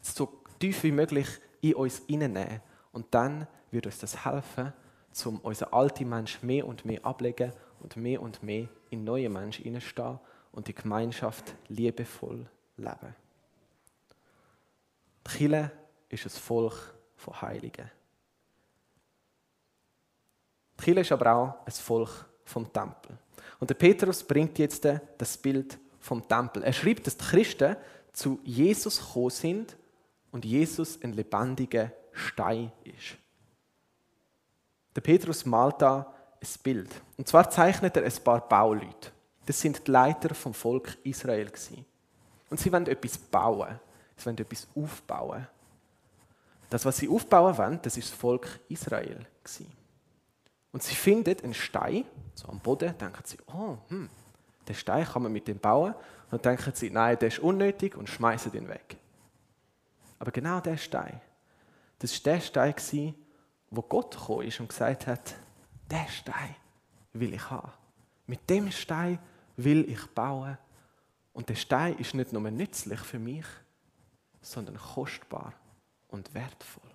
So 0.00 0.40
tief 0.58 0.82
wie 0.82 0.90
möglich 0.90 1.28
in 1.60 1.74
uns 1.74 2.02
hineinnehmen. 2.06 2.62
Und 2.92 3.06
dann 3.10 3.46
wird 3.70 3.84
uns 3.84 3.98
das 3.98 4.24
helfen, 4.24 4.72
um 5.26 5.38
unseren 5.40 5.72
alten 5.74 6.08
Mensch 6.08 6.42
mehr 6.42 6.66
und 6.66 6.86
mehr 6.86 7.04
ablegen 7.04 7.52
und 7.80 7.96
mehr 7.96 8.22
und 8.22 8.42
mehr 8.42 8.66
in 8.88 9.04
neue 9.04 9.28
Menschen 9.28 9.64
hineinstehen 9.64 10.18
und 10.52 10.66
die 10.66 10.74
Gemeinschaft 10.74 11.54
liebevoll 11.68 12.46
leben. 12.78 13.14
Die 15.26 15.36
Kirche 15.36 15.72
ist 16.08 16.24
ein 16.24 16.30
Volk 16.30 16.94
von 17.16 17.42
Heiligen. 17.42 17.90
Die 20.78 20.84
Kirche 20.84 21.00
ist 21.00 21.12
aber 21.12 21.34
auch 21.34 21.54
ein 21.66 21.72
Volk 21.72 22.26
vom 22.44 22.72
Tempel. 22.72 23.18
Und 23.60 23.68
der 23.68 23.74
Petrus 23.74 24.22
bringt 24.22 24.58
jetzt 24.58 24.86
das 25.18 25.36
Bild 25.36 25.78
vom 26.00 26.26
Tempel. 26.26 26.62
Er 26.62 26.72
schreibt, 26.72 27.06
dass 27.06 27.16
die 27.16 27.24
Christen 27.24 27.76
zu 28.12 28.40
Jesus 28.44 28.98
gekommen 28.98 29.30
sind 29.30 29.76
und 30.30 30.44
Jesus 30.44 31.02
ein 31.02 31.12
lebendiger 31.12 31.92
Stein 32.12 32.72
ist. 32.84 33.16
Der 34.94 35.00
Petrus 35.00 35.44
malt 35.44 35.82
da 35.82 36.12
ein 36.40 36.48
Bild. 36.62 36.90
Und 37.16 37.28
zwar 37.28 37.50
zeichnet 37.50 37.96
er 37.96 38.04
ein 38.04 38.24
paar 38.24 38.48
Bauleute. 38.48 39.12
Das 39.46 39.60
sind 39.60 39.86
die 39.86 39.90
Leiter 39.90 40.34
vom 40.34 40.54
Volk 40.54 40.98
Israel. 41.04 41.50
Und 42.50 42.60
sie 42.60 42.72
wollen 42.72 42.86
etwas 42.86 43.18
bauen. 43.18 43.80
Sie 44.16 44.26
wollen 44.26 44.38
etwas 44.38 44.66
aufbauen. 44.76 45.46
Das, 46.70 46.84
was 46.84 46.98
sie 46.98 47.08
aufbauen 47.08 47.56
wollen, 47.56 47.78
das 47.82 47.96
ist 47.96 48.10
das 48.10 48.18
Volk 48.18 48.60
Israel. 48.68 49.26
Und 50.72 50.82
sie 50.82 50.94
finden 50.94 51.36
einen 51.42 51.54
Stein, 51.54 52.04
so 52.34 52.48
am 52.48 52.60
Boden, 52.60 52.96
denken 52.98 53.22
sie, 53.24 53.38
oh, 53.46 53.78
hm, 53.88 54.08
den 54.66 54.74
Stein 54.74 55.04
kann 55.04 55.22
man 55.22 55.32
mit 55.32 55.48
dem 55.48 55.58
bauen. 55.58 55.94
Und 56.30 56.44
dann 56.44 56.56
denken 56.56 56.72
sie, 56.74 56.90
nein, 56.90 57.18
der 57.18 57.28
ist 57.28 57.38
unnötig 57.38 57.96
und 57.96 58.08
schmeißen 58.08 58.52
den 58.52 58.68
weg. 58.68 58.96
Aber 60.18 60.30
genau 60.30 60.60
der 60.60 60.76
Stein, 60.76 61.20
das 61.98 62.12
war 62.24 62.34
der 62.34 62.40
Stein, 62.40 63.14
wo 63.70 63.82
Gott 63.82 64.16
gekommen 64.16 64.46
ist 64.46 64.60
und 64.60 64.68
gesagt 64.68 65.06
hat, 65.06 65.34
der 65.90 66.06
Stein 66.08 66.54
will 67.12 67.34
ich 67.34 67.50
haben. 67.50 67.72
Mit 68.26 68.48
dem 68.50 68.70
Stein 68.70 69.18
will 69.56 69.88
ich 69.90 70.06
bauen. 70.08 70.58
Und 71.32 71.48
der 71.48 71.54
Stein 71.54 71.96
ist 71.98 72.14
nicht 72.14 72.32
nur 72.32 72.42
nützlich 72.50 73.00
für 73.00 73.18
mich, 73.18 73.46
sondern 74.40 74.76
kostbar 74.76 75.54
und 76.08 76.34
wertvoll. 76.34 76.87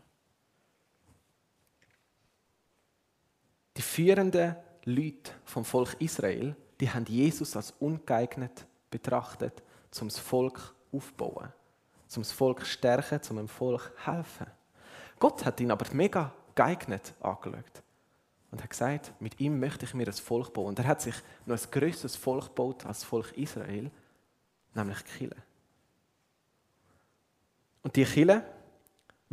Die 3.77 3.81
führenden 3.81 4.55
Leute 4.85 5.31
vom 5.45 5.65
Volk 5.65 5.95
Israel, 5.99 6.55
die 6.79 6.89
haben 6.89 7.05
Jesus 7.05 7.55
als 7.55 7.71
ungeeignet 7.79 8.65
betrachtet, 8.89 9.63
zum 9.89 10.09
Volk 10.09 10.73
aufbauen, 10.91 11.51
zum 12.07 12.23
Volk 12.23 12.65
stärken, 12.65 13.21
zum 13.21 13.37
dem 13.37 13.47
Volk 13.47 13.91
helfen. 14.05 14.47
Gott 15.19 15.45
hat 15.45 15.59
ihn 15.59 15.71
aber 15.71 15.85
mega 15.93 16.33
geeignet 16.55 17.13
angeschaut 17.21 17.83
und 18.51 18.61
hat 18.61 18.69
gesagt, 18.69 19.13
mit 19.19 19.39
ihm 19.39 19.59
möchte 19.59 19.85
ich 19.85 19.93
mir 19.93 20.05
ein 20.05 20.13
Volk 20.13 20.53
bauen. 20.53 20.67
Und 20.67 20.79
er 20.79 20.85
hat 20.85 21.01
sich 21.01 21.15
noch 21.45 21.57
ein 21.57 21.71
größeres 21.71 22.15
Volk 22.15 22.47
gebaut 22.47 22.85
als 22.85 22.99
das 22.99 23.07
Volk 23.07 23.35
Israel, 23.35 23.89
nämlich 24.75 25.05
Kille. 25.05 25.35
Und 27.81 27.95
die 27.95 28.05
Kille, 28.05 28.45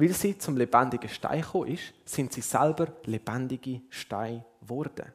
weil 0.00 0.14
sie 0.14 0.38
zum 0.38 0.56
lebendigen 0.56 1.10
Stein 1.10 1.42
gekommen 1.42 1.74
ist, 1.74 1.92
sind 2.06 2.32
sie 2.32 2.40
selber 2.40 2.88
lebendige 3.04 3.82
Steine 3.90 4.44
geworden. 4.62 5.12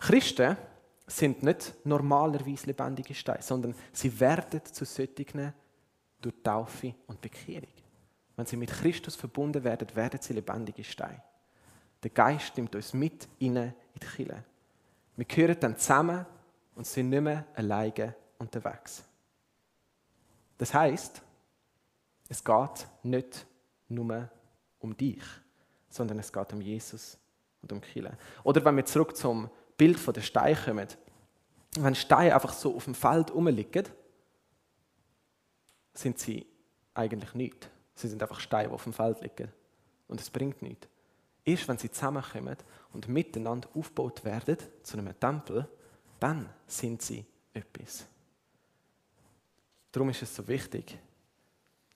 Christen 0.00 0.56
sind 1.06 1.44
nicht 1.44 1.74
normalerweise 1.84 2.66
lebendige 2.66 3.14
Steine, 3.14 3.42
sondern 3.42 3.76
sie 3.92 4.18
werden 4.18 4.64
zu 4.64 4.84
solchen 4.84 5.52
durch 6.20 6.34
Taufe 6.42 6.94
und 7.06 7.20
Bekehrung. 7.20 7.68
Wenn 8.34 8.46
sie 8.46 8.56
mit 8.56 8.70
Christus 8.70 9.14
verbunden 9.14 9.62
werden, 9.62 9.86
werden 9.94 10.18
sie 10.20 10.32
lebendige 10.32 10.82
Steine. 10.82 11.22
Der 12.02 12.10
Geist 12.10 12.56
nimmt 12.56 12.74
uns 12.74 12.92
mit 12.94 13.28
in 13.38 13.54
die 13.54 14.00
Kirche. 14.00 14.42
Wir 15.14 15.24
gehören 15.26 15.60
dann 15.60 15.76
zusammen 15.76 16.26
und 16.74 16.86
sind 16.88 17.10
nicht 17.10 17.20
mehr 17.20 17.44
alleine 17.54 18.16
unterwegs. 18.38 19.04
Das 20.58 20.74
heißt, 20.74 21.22
es 22.28 22.42
geht 22.42 22.86
nicht 23.04 23.46
nur 23.94 24.30
um 24.80 24.96
dich, 24.96 25.22
sondern 25.88 26.18
es 26.18 26.32
geht 26.32 26.52
um 26.52 26.60
Jesus 26.60 27.18
und 27.62 27.72
um 27.72 27.80
Kille. 27.80 28.16
Oder 28.44 28.64
wenn 28.64 28.76
wir 28.76 28.84
zurück 28.84 29.16
zum 29.16 29.50
Bild 29.76 29.98
von 29.98 30.14
der 30.14 30.22
Stein 30.22 30.56
kommen, 30.56 30.88
wenn 31.78 31.94
Steine 31.94 32.34
einfach 32.34 32.52
so 32.52 32.76
auf 32.76 32.84
dem 32.84 32.94
Feld 32.94 33.32
rumliegen, 33.32 33.88
sind 35.94 36.18
sie 36.18 36.46
eigentlich 36.94 37.34
nichts. 37.34 37.68
Sie 37.94 38.08
sind 38.08 38.22
einfach 38.22 38.40
Steine, 38.40 38.68
die 38.68 38.74
auf 38.74 38.84
dem 38.84 38.92
Feld 38.92 39.20
liegen. 39.20 39.50
Und 40.08 40.20
es 40.20 40.30
bringt 40.30 40.60
nichts. 40.62 40.88
Erst 41.44 41.68
wenn 41.68 41.78
sie 41.78 41.90
zusammenkommen 41.90 42.56
und 42.92 43.08
miteinander 43.08 43.68
aufgebaut 43.74 44.24
werden 44.24 44.58
zu 44.82 44.96
einem 44.96 45.18
Tempel, 45.18 45.68
dann 46.20 46.48
sind 46.66 47.02
sie 47.02 47.24
etwas. 47.52 48.06
Darum 49.90 50.10
ist 50.10 50.22
es 50.22 50.34
so 50.34 50.46
wichtig, 50.46 50.98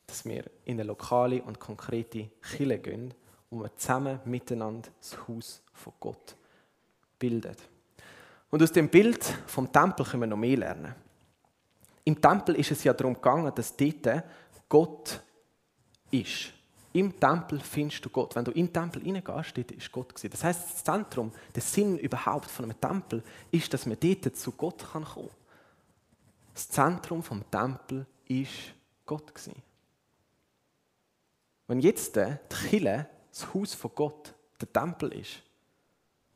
dass 0.07 0.25
wir 0.25 0.45
in 0.65 0.75
eine 0.75 0.85
lokale 0.85 1.43
und 1.43 1.59
konkrete 1.59 2.31
Kille 2.43 2.79
gehen 2.79 3.15
und 3.51 3.61
wir 3.61 3.77
zusammen 3.77 4.21
miteinander 4.25 4.89
das 5.01 5.17
Haus 5.27 5.63
von 5.73 5.93
Gott 6.01 6.37
bilden. 7.19 7.57
Und 8.51 8.63
aus 8.63 8.73
dem 8.73 8.89
Bild 8.89 9.25
vom 9.47 9.71
Tempel 9.71 10.07
können 10.07 10.23
wir 10.23 10.27
noch 10.29 10.37
mehr 10.37 10.57
lernen. 10.57 10.95
Im 12.05 12.21
Tempel 12.21 12.55
ist 12.55 12.71
es 12.71 12.85
ja 12.85 12.93
darum 12.93 13.15
gegangen, 13.15 13.53
dass 13.55 13.77
dort 13.77 14.25
Gott 14.69 15.21
ist. 16.11 16.53
Im 16.93 17.19
Tempel 17.21 17.61
findest 17.61 18.05
du 18.05 18.09
Gott. 18.09 18.35
Wenn 18.35 18.45
du 18.45 18.53
in 18.53 18.67
den 18.67 18.73
Tempel 18.73 19.03
hineingehst, 19.03 19.57
dort 19.57 19.73
ist 19.73 19.93
Gott. 19.93 20.15
Das 20.31 20.45
heißt, 20.45 20.73
das 20.73 20.85
Zentrum, 20.85 21.31
der 21.55 21.63
Sinn 21.63 21.99
überhaupt 21.99 22.51
von 22.51 22.65
einem 22.65 22.81
Tempel 22.81 23.23
ist, 23.51 23.75
dass 23.75 23.85
man 23.85 23.99
dort 24.01 24.37
zu 24.37 24.53
Gott 24.53 24.83
kommen 24.93 25.05
kann. 25.05 25.29
Das 26.55 26.69
Zentrum 26.69 27.23
vom 27.23 27.43
Tempel 27.51 28.07
ist 28.29 28.73
Gott. 29.05 29.31
Wenn 31.66 31.80
jetzt 31.80 32.16
die 32.16 32.37
Kille, 32.68 33.08
das 33.30 33.52
Haus 33.52 33.75
von 33.75 33.90
Gott, 33.94 34.35
der 34.61 34.73
Tempel 34.73 35.12
ist, 35.12 35.42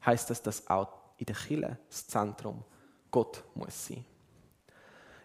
heißt 0.04 0.30
das, 0.30 0.42
dass 0.42 0.66
auch 0.68 0.88
in 1.18 1.26
der 1.26 1.36
Kille 1.36 1.78
das 1.88 2.06
Zentrum 2.06 2.64
Gott 3.10 3.44
muss 3.54 3.86
sein. 3.86 4.04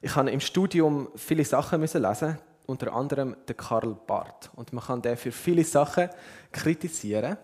Ich 0.02 0.16
habe 0.16 0.30
im 0.30 0.40
Studium 0.40 1.10
viele 1.16 1.44
Sachen 1.44 1.82
lesen, 1.82 2.38
unter 2.68 2.94
anderem 2.94 3.36
der 3.48 3.56
Karl 3.56 3.96
Barth. 4.06 4.52
Und 4.56 4.74
man 4.74 4.84
kann 4.84 5.02
den 5.02 5.18
für 5.18 5.32
viele 5.32 5.64
Sachen 5.64 6.10
kritisieren, 6.52 7.38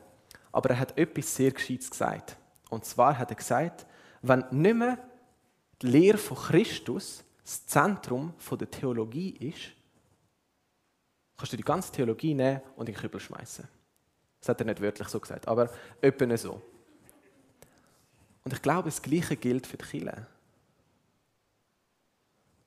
aber 0.52 0.72
er 0.72 0.80
hat 0.80 0.98
etwas 0.98 1.36
sehr 1.36 1.52
Gescheites 1.52 1.90
gesagt. 1.90 2.38
Und 2.70 2.86
zwar 2.86 3.18
hat 3.18 3.32
er 3.32 3.36
gesagt, 3.36 3.86
wenn 4.22 4.46
nicht 4.52 4.76
mehr 4.76 4.98
die 5.82 5.88
Lehre 5.88 6.18
von 6.18 6.38
Christus 6.38 7.24
das 7.44 7.66
Zentrum 7.66 8.34
der 8.60 8.70
Theologie 8.70 9.32
ist, 9.32 9.72
kannst 11.42 11.54
du 11.54 11.58
die 11.58 11.64
ganze 11.64 11.92
Theologie 11.92 12.36
nehmen 12.36 12.62
und 12.76 12.88
in 12.88 12.94
den 12.94 13.02
Kübel 13.02 13.20
schmeißen. 13.20 13.68
Das 14.40 14.50
hat 14.50 14.62
er 14.62 14.66
nicht 14.66 14.80
wörtlich 14.80 15.08
so 15.08 15.20
gesagt, 15.20 15.48
aber 15.48 15.72
etwa 16.00 16.38
so. 16.38 16.62
Und 18.44 18.54
ich 18.54 18.62
glaube, 18.62 18.90
das 18.90 19.02
Gleiche 19.02 19.36
gilt 19.36 19.66
für 19.66 19.78
die 19.78 19.86
Kirche. 19.86 20.28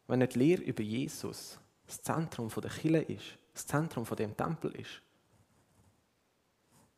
Wenn 0.09 0.19
nicht 0.19 0.35
die 0.35 0.41
Lehre 0.41 0.63
über 0.63 0.83
Jesus 0.83 1.59
das 1.87 2.03
Zentrum 2.03 2.49
der 2.49 2.71
Kirche 2.71 3.13
ist, 3.13 3.39
das 3.53 3.65
Zentrum 3.65 4.05
von 4.05 4.17
dem 4.17 4.37
Tempel 4.37 4.73
ist, 4.73 5.01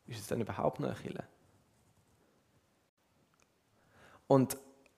ist 0.07 0.21
es 0.21 0.27
dann 0.27 0.41
überhaupt 0.41 0.79
noch 0.79 0.89
eine 0.89 0.97
Kirche? 0.97 1.23
Und 4.27 4.57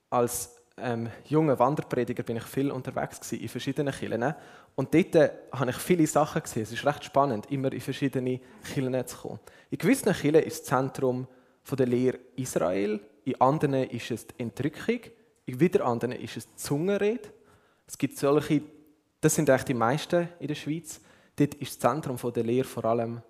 als 0.09 0.55
ähm, 0.77 1.09
junger 1.25 1.59
Wanderprediger 1.59 2.23
bin 2.23 2.37
ich 2.37 2.43
viel 2.43 2.71
unterwegs 2.71 3.31
in 3.33 3.49
verschiedenen 3.49 3.93
Kirchen. 3.93 4.33
Und 4.79 4.93
dort 4.93 5.13
äh, 5.13 5.29
habe 5.51 5.71
ich 5.71 5.75
viele 5.75 6.07
Sachen 6.07 6.41
gesehen. 6.41 6.63
Es 6.63 6.71
ist 6.71 6.85
recht 6.85 7.03
spannend, 7.03 7.51
immer 7.51 7.69
in 7.73 7.81
verschiedene 7.81 8.39
Kirchen 8.63 9.07
zu 9.07 9.17
kommen. 9.17 9.39
In 9.69 9.77
gewissen 9.77 10.13
Kirchen 10.13 10.41
ist 10.41 10.61
das 10.61 10.67
Zentrum 10.67 11.27
der 11.69 11.85
Lehre 11.85 12.17
Israel, 12.37 13.01
in 13.25 13.41
anderen 13.41 13.73
ist 13.73 14.09
es 14.09 14.25
die 14.25 14.39
Entrückung, 14.39 15.01
in 15.45 15.59
wieder 15.59 15.85
anderen 15.85 16.13
ist 16.13 16.37
es 16.37 16.47
die 16.47 16.55
Zungenrede. 16.55 17.27
Es 17.87 17.97
gibt 17.97 18.17
solche, 18.17 18.61
das 19.19 19.35
sind 19.35 19.49
eigentlich 19.49 19.65
die 19.65 19.73
meisten 19.73 20.29
in 20.39 20.47
der 20.47 20.55
Schweiz. 20.55 21.01
Dort 21.35 21.55
ist 21.55 21.71
das 21.71 21.79
Zentrum 21.79 22.17
der 22.31 22.43
Lehre 22.45 22.65
vor 22.65 22.85
allem 22.85 23.21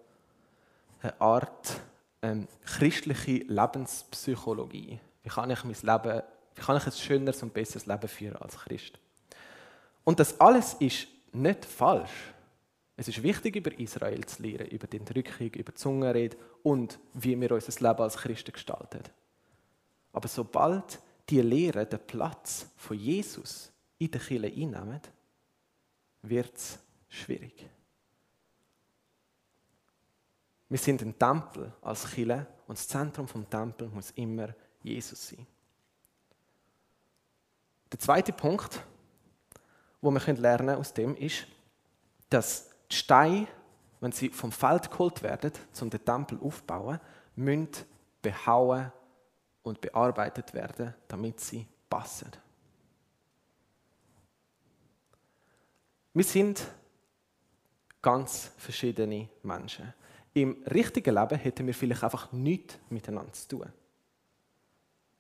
eine 1.02 1.20
Art 1.20 1.82
ähm, 2.22 2.48
christliche 2.64 3.44
Lebenspsychologie. 3.48 5.00
Wie 5.24 5.30
kann 5.30 5.50
ich 5.50 5.64
mein 5.64 5.74
Leben 5.82 6.22
wie 6.54 6.62
kann 6.62 6.78
ich 6.78 6.86
ein 6.86 6.92
schöneres 6.92 7.42
und 7.42 7.56
besseres 7.56 7.88
Leben 7.88 8.08
führen 8.08 8.36
als 8.36 8.56
Christ? 8.56 9.00
Und 10.04 10.20
das 10.20 10.40
alles 10.40 10.76
ist 10.76 11.08
nicht 11.34 11.66
falsch. 11.66 12.34
Es 12.96 13.08
ist 13.08 13.24
wichtig, 13.24 13.56
über 13.56 13.78
Israel 13.80 14.26
zu 14.26 14.44
lernen, 14.44 14.68
über 14.68 14.88
die 14.88 14.98
Entrückung, 14.98 15.48
über 15.54 15.72
die 15.72 15.78
Zungenrede 15.78 16.38
und 16.64 17.00
wie 17.14 17.40
wir 17.40 17.52
unser 17.52 17.88
Leben 17.88 18.02
als 18.02 18.18
Christen 18.18 18.52
gestalten. 18.52 19.04
Aber 20.12 20.28
sobald 20.28 21.00
die 21.30 21.42
Lehre 21.42 21.86
den 21.86 22.06
Platz 22.06 22.68
von 22.76 22.98
Jesus 22.98 23.72
in 24.00 24.12
der 24.12 24.20
Kirche 24.20 24.48
einnehmen, 24.48 25.02
wird 26.24 26.56
es 26.58 26.80
schwierig. 27.08 27.70
Wir 30.68 30.78
sind 30.78 31.02
ein 31.02 31.18
Tempel 31.18 31.72
als 31.82 32.12
Kirche 32.12 32.46
und 32.68 32.78
das 32.78 32.88
Zentrum 32.88 33.28
vom 33.28 33.50
Tempel 33.50 33.88
muss 33.88 34.12
immer 34.12 34.54
Jesus 34.84 35.30
sein. 35.30 35.48
Der 37.92 38.00
zweite 38.00 38.34
Punkt, 38.34 38.80
wo 40.02 40.12
wir 40.12 40.34
lernen 40.36 40.76
aus 40.76 40.94
dem, 40.94 41.16
ist, 41.16 41.48
dass 42.30 42.70
die 42.90 42.96
Steine, 42.96 43.48
wenn 44.00 44.12
sie 44.12 44.30
vom 44.30 44.52
Feld 44.52 44.90
geholt 44.90 45.22
werden, 45.24 45.52
um 45.82 45.90
den 45.90 46.04
Tempel 46.04 46.40
aufzubauen, 46.42 47.00
müssen 47.36 47.70
behauen 48.22 48.92
und 49.64 49.82
bearbeitet 49.82 50.54
werden, 50.54 50.94
damit 51.08 51.40
sie 51.40 51.66
passen. 51.90 52.32
Wir 56.14 56.24
sind 56.24 56.66
ganz 58.02 58.52
verschiedene 58.58 59.30
Menschen. 59.44 59.94
Im 60.34 60.64
richtigen 60.72 61.16
Leben 61.16 61.38
hätten 61.38 61.68
wir 61.68 61.74
vielleicht 61.74 62.04
einfach 62.04 62.32
nichts 62.32 62.78
miteinander 62.90 63.34
zu 63.34 63.48
tun. 63.48 63.74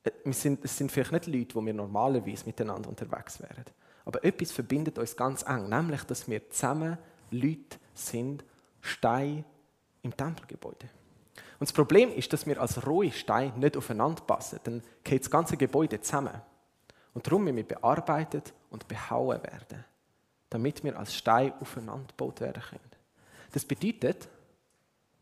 Äh, 0.03 0.11
wir 0.23 0.33
sind, 0.33 0.63
es 0.63 0.77
sind 0.77 0.91
vielleicht 0.91 1.11
nicht 1.11 1.27
Leute, 1.27 1.55
wo 1.55 1.65
wir 1.65 1.73
normalerweise 1.73 2.45
miteinander 2.45 2.89
unterwegs 2.89 3.39
wären. 3.41 3.65
Aber 4.09 4.23
etwas 4.23 4.51
verbindet 4.51 4.97
uns 4.97 5.15
ganz 5.15 5.43
eng, 5.43 5.69
nämlich, 5.69 6.03
dass 6.03 6.27
wir 6.27 6.49
zusammen 6.49 6.97
Leute 7.29 7.77
sind, 7.93 8.43
Steine 8.81 9.43
im 10.01 10.17
Tempelgebäude. 10.17 10.89
Und 11.59 11.69
das 11.69 11.73
Problem 11.73 12.11
ist, 12.13 12.33
dass 12.33 12.47
wir 12.47 12.59
als 12.59 12.85
rohe 12.87 13.11
Steine 13.11 13.55
nicht 13.57 13.77
aufeinander 13.77 14.23
passen. 14.23 14.59
Dann 14.63 14.81
geht 15.03 15.21
das 15.21 15.29
ganze 15.29 15.57
Gebäude 15.57 16.01
zusammen. 16.01 16.41
Und 17.13 17.27
darum 17.27 17.43
müssen 17.43 17.57
wir 17.57 17.67
bearbeitet 17.67 18.53
und 18.71 18.87
behauen 18.87 19.43
werden, 19.43 19.85
damit 20.49 20.83
wir 20.83 20.97
als 20.97 21.13
Stein 21.13 21.53
aufeinander 21.59 22.07
gebaut 22.07 22.41
werden 22.41 22.63
können. 22.63 22.91
Das 23.51 23.63
bedeutet, 23.63 24.27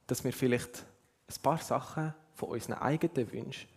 dass 0.05 0.23
wir 0.23 0.31
vielleicht 0.31 0.85
ein 1.27 1.41
paar 1.41 1.57
Sachen 1.57 2.13
von 2.35 2.49
unseren 2.49 2.75
eigenen 2.75 3.31
Wünschen 3.33 3.67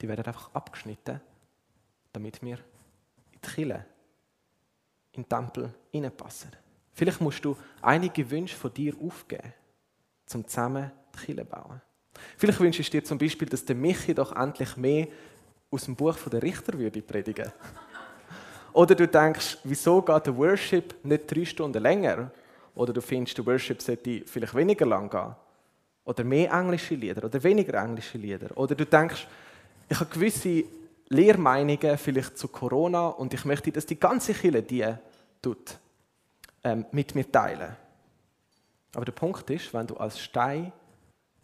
die 0.00 0.08
werden 0.08 0.24
einfach 0.24 0.52
abgeschnitten, 0.54 1.20
damit 2.12 2.42
wir 2.42 2.56
in 2.56 3.40
die 3.44 3.48
Kille, 3.48 3.84
in 5.12 5.22
den 5.22 5.28
Tempel 5.28 5.74
hineinpassen. 5.90 6.50
Vielleicht 6.92 7.20
musst 7.20 7.44
du 7.44 7.56
einige 7.82 8.28
Wünsche 8.30 8.56
von 8.56 8.72
dir 8.72 8.94
aufgeben, 9.00 9.52
um 10.34 10.46
zusammen 10.46 10.90
die 11.14 11.26
Kille 11.26 11.44
zu 11.44 11.48
bauen. 11.48 11.80
Vielleicht 12.36 12.60
wünschst 12.60 12.88
du 12.88 12.90
dir 12.90 13.04
zum 13.04 13.18
Beispiel, 13.18 13.48
dass 13.48 13.64
der 13.64 13.76
Michi 13.76 14.14
doch 14.14 14.34
endlich 14.36 14.76
mehr 14.76 15.08
aus 15.70 15.84
dem 15.84 15.96
Buch 15.96 16.16
der 16.30 16.42
Richter 16.42 16.78
würde 16.78 17.02
predigen. 17.02 17.50
Oder 18.72 18.94
du 18.94 19.06
denkst, 19.06 19.58
wieso 19.64 20.02
geht 20.02 20.26
der 20.26 20.36
Worship 20.36 20.94
nicht 21.04 21.30
drei 21.30 21.44
Stunden 21.44 21.82
länger? 21.82 22.30
Oder 22.74 22.92
du 22.92 23.00
findest, 23.00 23.36
der 23.38 23.46
Worship 23.46 23.82
sollte 23.82 24.22
vielleicht 24.26 24.54
weniger 24.54 24.86
lang 24.86 25.10
gehen. 25.10 25.34
Oder 26.04 26.24
mehr 26.24 26.50
englische 26.52 26.94
Lieder 26.94 27.24
oder 27.24 27.42
weniger 27.42 27.82
englische 27.82 28.18
Lieder. 28.18 28.56
Oder 28.56 28.74
du 28.74 28.86
denkst, 28.86 29.26
ich 29.88 29.98
habe 29.98 30.10
gewisse 30.10 30.64
Lehrmeinungen 31.10 31.98
vielleicht 31.98 32.38
zu 32.38 32.48
Corona 32.48 33.08
und 33.08 33.34
ich 33.34 33.44
möchte, 33.44 33.72
dass 33.72 33.84
die 33.84 33.98
ganze 33.98 34.32
Kirche 34.32 34.62
die 34.62 34.94
tut, 35.42 35.78
ähm, 36.62 36.86
mit 36.92 37.14
mir 37.14 37.30
teilen. 37.30 37.76
Aber 38.94 39.04
der 39.04 39.12
Punkt 39.12 39.48
ist, 39.50 39.74
wenn 39.74 39.86
du 39.86 39.96
als 39.96 40.20
Stein 40.20 40.72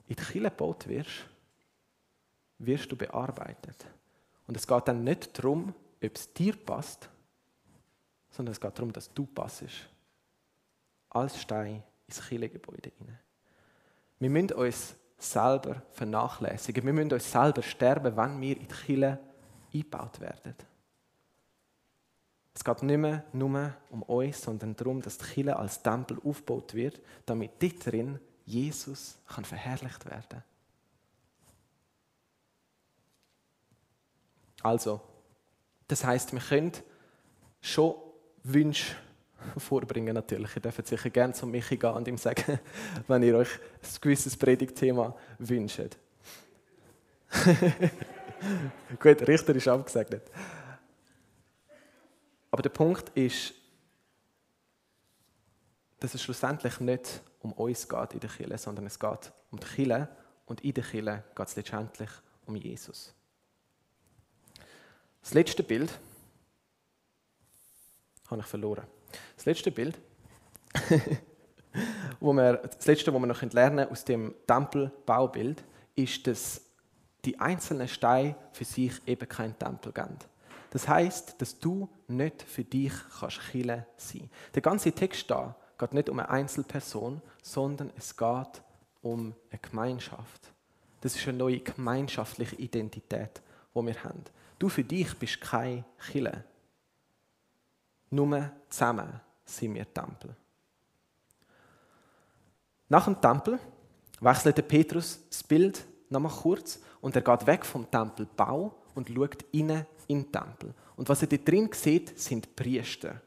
in 0.06 0.14
die 0.14 0.22
Kirche 0.22 0.42
gebaut 0.42 0.86
wirst, 0.88 1.26
wirst 2.58 2.90
du 2.90 2.96
bearbeitet. 2.96 3.84
Und 4.46 4.56
es 4.56 4.66
geht 4.66 4.86
dann 4.86 5.02
nicht 5.02 5.36
darum, 5.36 5.74
ob 6.02 6.14
es 6.14 6.32
dir 6.32 6.56
passt, 6.56 7.08
sondern 8.30 8.52
es 8.52 8.60
geht 8.60 8.78
darum, 8.78 8.92
dass 8.92 9.12
du 9.12 9.26
passest. 9.26 9.88
Als 11.10 11.40
Stein 11.40 11.82
ins 12.06 12.20
Kirchengebäude 12.20 12.92
hinein. 12.98 13.18
Wir 14.20 14.30
müssen 14.30 14.52
uns 14.52 14.94
selber 15.18 15.82
vernachlässigen. 15.92 16.84
Wir 16.84 16.92
müssen 16.92 17.12
uns 17.12 17.30
selber 17.30 17.62
sterben, 17.62 18.16
wenn 18.16 18.40
wir 18.40 18.56
in 18.56 18.68
die 18.68 18.74
Kille 18.74 19.18
eingebaut 19.76 20.20
werden. 20.20 20.54
Es 22.54 22.64
geht 22.64 22.82
nicht 22.82 22.98
mehr 22.98 23.24
nur 23.32 23.74
um 23.90 24.02
uns, 24.02 24.40
sondern 24.40 24.74
darum, 24.76 25.02
dass 25.02 25.18
die 25.18 25.26
Kille 25.26 25.56
als 25.56 25.82
Tempel 25.82 26.18
aufgebaut 26.24 26.74
wird, 26.74 27.00
damit 27.26 27.62
dort 27.62 27.86
drin 27.86 28.18
Jesus 28.46 29.18
kann 29.26 29.44
verherrlicht 29.44 30.06
werden 30.06 30.42
Also, 34.62 35.00
das 35.86 36.04
heißt, 36.04 36.32
wir 36.32 36.40
können 36.40 36.72
schon 37.60 37.94
Wünsche 38.42 38.96
vorbringen 39.58 40.14
natürlich. 40.14 40.56
Ihr 40.56 40.62
dürft 40.62 40.86
sicher 40.88 41.10
gerne 41.10 41.34
zu 41.34 41.46
Michi 41.46 41.76
gehen 41.76 41.90
und 41.90 42.08
ihm 42.08 42.18
sagen, 42.18 42.58
wenn 43.06 43.22
ihr 43.22 43.36
euch 43.36 43.50
ein 43.82 44.00
gewisses 44.00 44.36
Predigtthema 44.36 45.14
wünscht. 45.38 45.96
Gut, 49.00 49.26
Richter 49.26 49.54
ist 49.54 49.68
abgesegnet. 49.68 50.30
Aber 52.50 52.62
der 52.62 52.70
Punkt 52.70 53.10
ist, 53.10 53.54
dass 55.98 56.14
es 56.14 56.22
schlussendlich 56.22 56.80
nicht 56.80 57.20
um 57.40 57.52
uns 57.52 57.88
geht 57.88 58.12
in 58.14 58.20
der 58.20 58.30
Kirche, 58.30 58.58
sondern 58.58 58.86
es 58.86 58.98
geht 58.98 59.32
um 59.50 59.58
die 59.58 59.66
Kirche 59.66 60.08
und 60.46 60.62
in 60.62 60.74
der 60.74 60.84
Kirche 60.84 61.24
geht 61.34 61.48
es 61.48 61.56
letztendlich 61.56 62.10
um 62.46 62.56
Jesus. 62.56 63.14
Das 65.22 65.34
letzte 65.34 65.62
Bild 65.62 65.90
habe 68.28 68.40
ich 68.40 68.46
verloren. 68.46 68.86
Das 69.36 69.44
letzte 69.44 69.70
Bild, 69.70 69.98
wo 72.20 72.32
wir, 72.32 72.58
das 72.58 72.86
letzte, 72.86 73.12
was 73.12 73.20
wir 73.20 73.26
noch 73.26 73.42
lernen 73.42 73.88
aus 73.88 74.04
dem 74.04 74.34
Tempelbaubild, 74.46 75.64
ist, 75.94 76.26
dass 76.26 76.65
die 77.26 77.38
einzelnen 77.38 77.88
Steine 77.88 78.36
für 78.52 78.64
sich 78.64 79.06
eben 79.06 79.28
kein 79.28 79.58
Tempel 79.58 79.92
geben. 79.92 80.16
Das 80.70 80.88
heißt, 80.88 81.40
dass 81.40 81.58
du 81.58 81.88
nicht 82.08 82.42
für 82.42 82.64
dich 82.64 82.92
kannst 83.18 83.40
Chile 83.50 83.86
sein. 83.96 84.30
Der 84.54 84.62
ganze 84.62 84.92
Text 84.92 85.30
da 85.30 85.54
geht 85.78 85.92
nicht 85.92 86.08
um 86.08 86.18
eine 86.18 86.28
Einzelperson, 86.28 87.20
sondern 87.42 87.90
es 87.96 88.16
geht 88.16 88.62
um 89.02 89.34
eine 89.50 89.60
Gemeinschaft. 89.60 90.52
Das 91.00 91.14
ist 91.14 91.28
eine 91.28 91.38
neue 91.38 91.60
gemeinschaftliche 91.60 92.56
Identität, 92.56 93.42
die 93.74 93.86
wir 93.86 94.04
haben. 94.04 94.24
Du 94.58 94.68
für 94.68 94.84
dich 94.84 95.14
bist 95.18 95.40
kein 95.40 95.84
Chile. 96.10 96.44
Nur 98.10 98.50
zusammen 98.68 99.20
sind 99.44 99.74
wir 99.74 99.92
Tempel. 99.92 100.34
Nach 102.88 103.04
dem 103.04 103.20
Tempel 103.20 103.58
wechselt 104.20 104.68
Petrus 104.68 105.20
das 105.28 105.42
Bild 105.42 105.84
nochmal 106.08 106.32
kurz 106.32 106.80
und 107.06 107.14
er 107.14 107.22
geht 107.22 107.46
weg 107.46 107.64
vom 107.64 107.88
Tempelbau 107.88 108.74
und 108.96 109.08
schaut 109.08 109.44
innen 109.52 109.86
in 110.08 110.24
den 110.24 110.32
Tempel. 110.32 110.74
Und 110.96 111.08
was 111.08 111.22
er 111.22 111.28
dort 111.28 111.46
drin 111.46 111.70
sieht, 111.72 112.18
sind 112.18 112.56
Priester. 112.56 113.22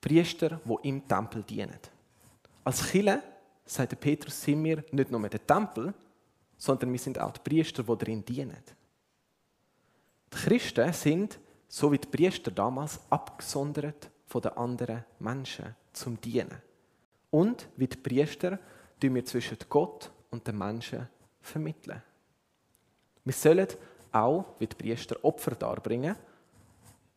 Priester, 0.00 0.60
die 0.64 0.88
im 0.88 1.06
Tempel 1.06 1.44
dienen. 1.44 1.78
Als 2.64 2.84
Chile, 2.90 3.22
sagt 3.64 4.00
Petrus, 4.00 4.42
sind 4.42 4.64
wir 4.64 4.84
nicht 4.90 5.08
nur 5.08 5.28
der 5.28 5.46
Tempel, 5.46 5.94
sondern 6.56 6.90
wir 6.90 6.98
sind 6.98 7.20
auch 7.20 7.30
die 7.30 7.48
Priester, 7.48 7.84
die 7.84 7.96
darin 7.96 8.24
dienen. 8.24 8.64
Die 10.32 10.36
Christen 10.36 10.92
sind 10.92 11.38
so 11.68 11.92
wie 11.92 11.98
die 11.98 12.08
Priester 12.08 12.50
damals, 12.50 12.98
abgesondert 13.08 14.10
von 14.26 14.42
den 14.42 14.56
anderen 14.56 15.04
Menschen 15.20 15.76
zum 15.92 16.20
Dienen. 16.20 16.60
Und 17.30 17.68
wie 17.76 17.86
die 17.86 17.98
Priester 17.98 18.58
tun 18.98 19.14
wir 19.14 19.24
zwischen 19.24 19.58
Gott 19.68 20.10
und 20.32 20.44
den 20.44 20.58
Menschen 20.58 21.08
vermitteln. 21.40 22.02
Wir 23.28 23.34
sollen 23.34 23.68
auch, 24.10 24.54
wie 24.58 24.66
die 24.66 24.74
Priester, 24.74 25.22
Opfer 25.22 25.50
darbringen. 25.50 26.16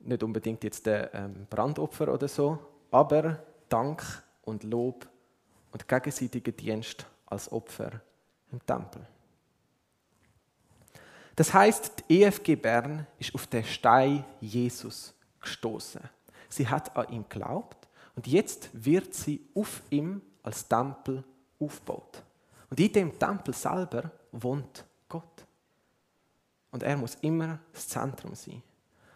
Nicht 0.01 0.21
unbedingt 0.21 0.61
jetzt 0.65 0.85
der 0.85 1.13
ähm, 1.13 1.47
Brandopfer 1.49 2.13
oder 2.13 2.27
so, 2.27 2.59
aber 2.91 3.41
Dank 3.69 4.03
und 4.41 4.65
Lob 4.65 5.07
und 5.71 5.87
gegenseitigen 5.87 6.53
Dienst 6.53 7.05
als 7.27 7.49
Opfer 7.49 8.01
im 8.51 8.59
Tempel. 8.65 9.07
Das 11.33 11.53
heißt, 11.53 12.03
die 12.09 12.23
EFG 12.23 12.57
Bern 12.57 13.07
ist 13.17 13.33
auf 13.33 13.47
den 13.47 13.63
Stein 13.63 14.25
Jesus 14.41 15.13
gestoßen. 15.39 16.01
Sie 16.49 16.67
hat 16.67 16.93
an 16.97 17.07
ihn 17.07 17.23
geglaubt 17.29 17.87
und 18.17 18.27
jetzt 18.27 18.69
wird 18.73 19.13
sie 19.13 19.47
auf 19.55 19.81
ihm 19.89 20.21
als 20.43 20.67
Tempel 20.67 21.23
aufgebaut. 21.57 22.21
Und 22.69 22.81
in 22.81 22.91
dem 22.91 23.17
Tempel 23.17 23.53
selber 23.53 24.11
wohnt 24.33 24.83
Gott. 25.07 25.45
Und 26.71 26.83
er 26.83 26.97
muss 26.97 27.15
immer 27.15 27.59
das 27.73 27.87
Zentrum 27.87 28.33
sein. 28.35 28.63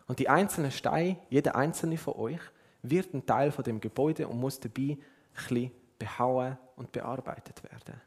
Und 0.08 0.20
die 0.20 0.30
einzelnen 0.30 0.72
Steine, 0.72 1.18
jeder 1.30 1.56
einzelne 1.56 1.98
von 1.98 2.16
euch, 2.16 2.42
wird 2.84 3.14
ein 3.14 3.26
Teil 3.26 3.52
von 3.52 3.64
dem 3.64 3.80
Gebäude 3.80 4.28
und 4.28 4.40
muss 4.40 4.60
dabei 4.60 4.98
ein 4.98 5.00
bisschen 5.34 5.72
behauen 5.98 6.58
und 6.76 6.92
bearbeitet 6.92 7.64
werden. 7.64 8.00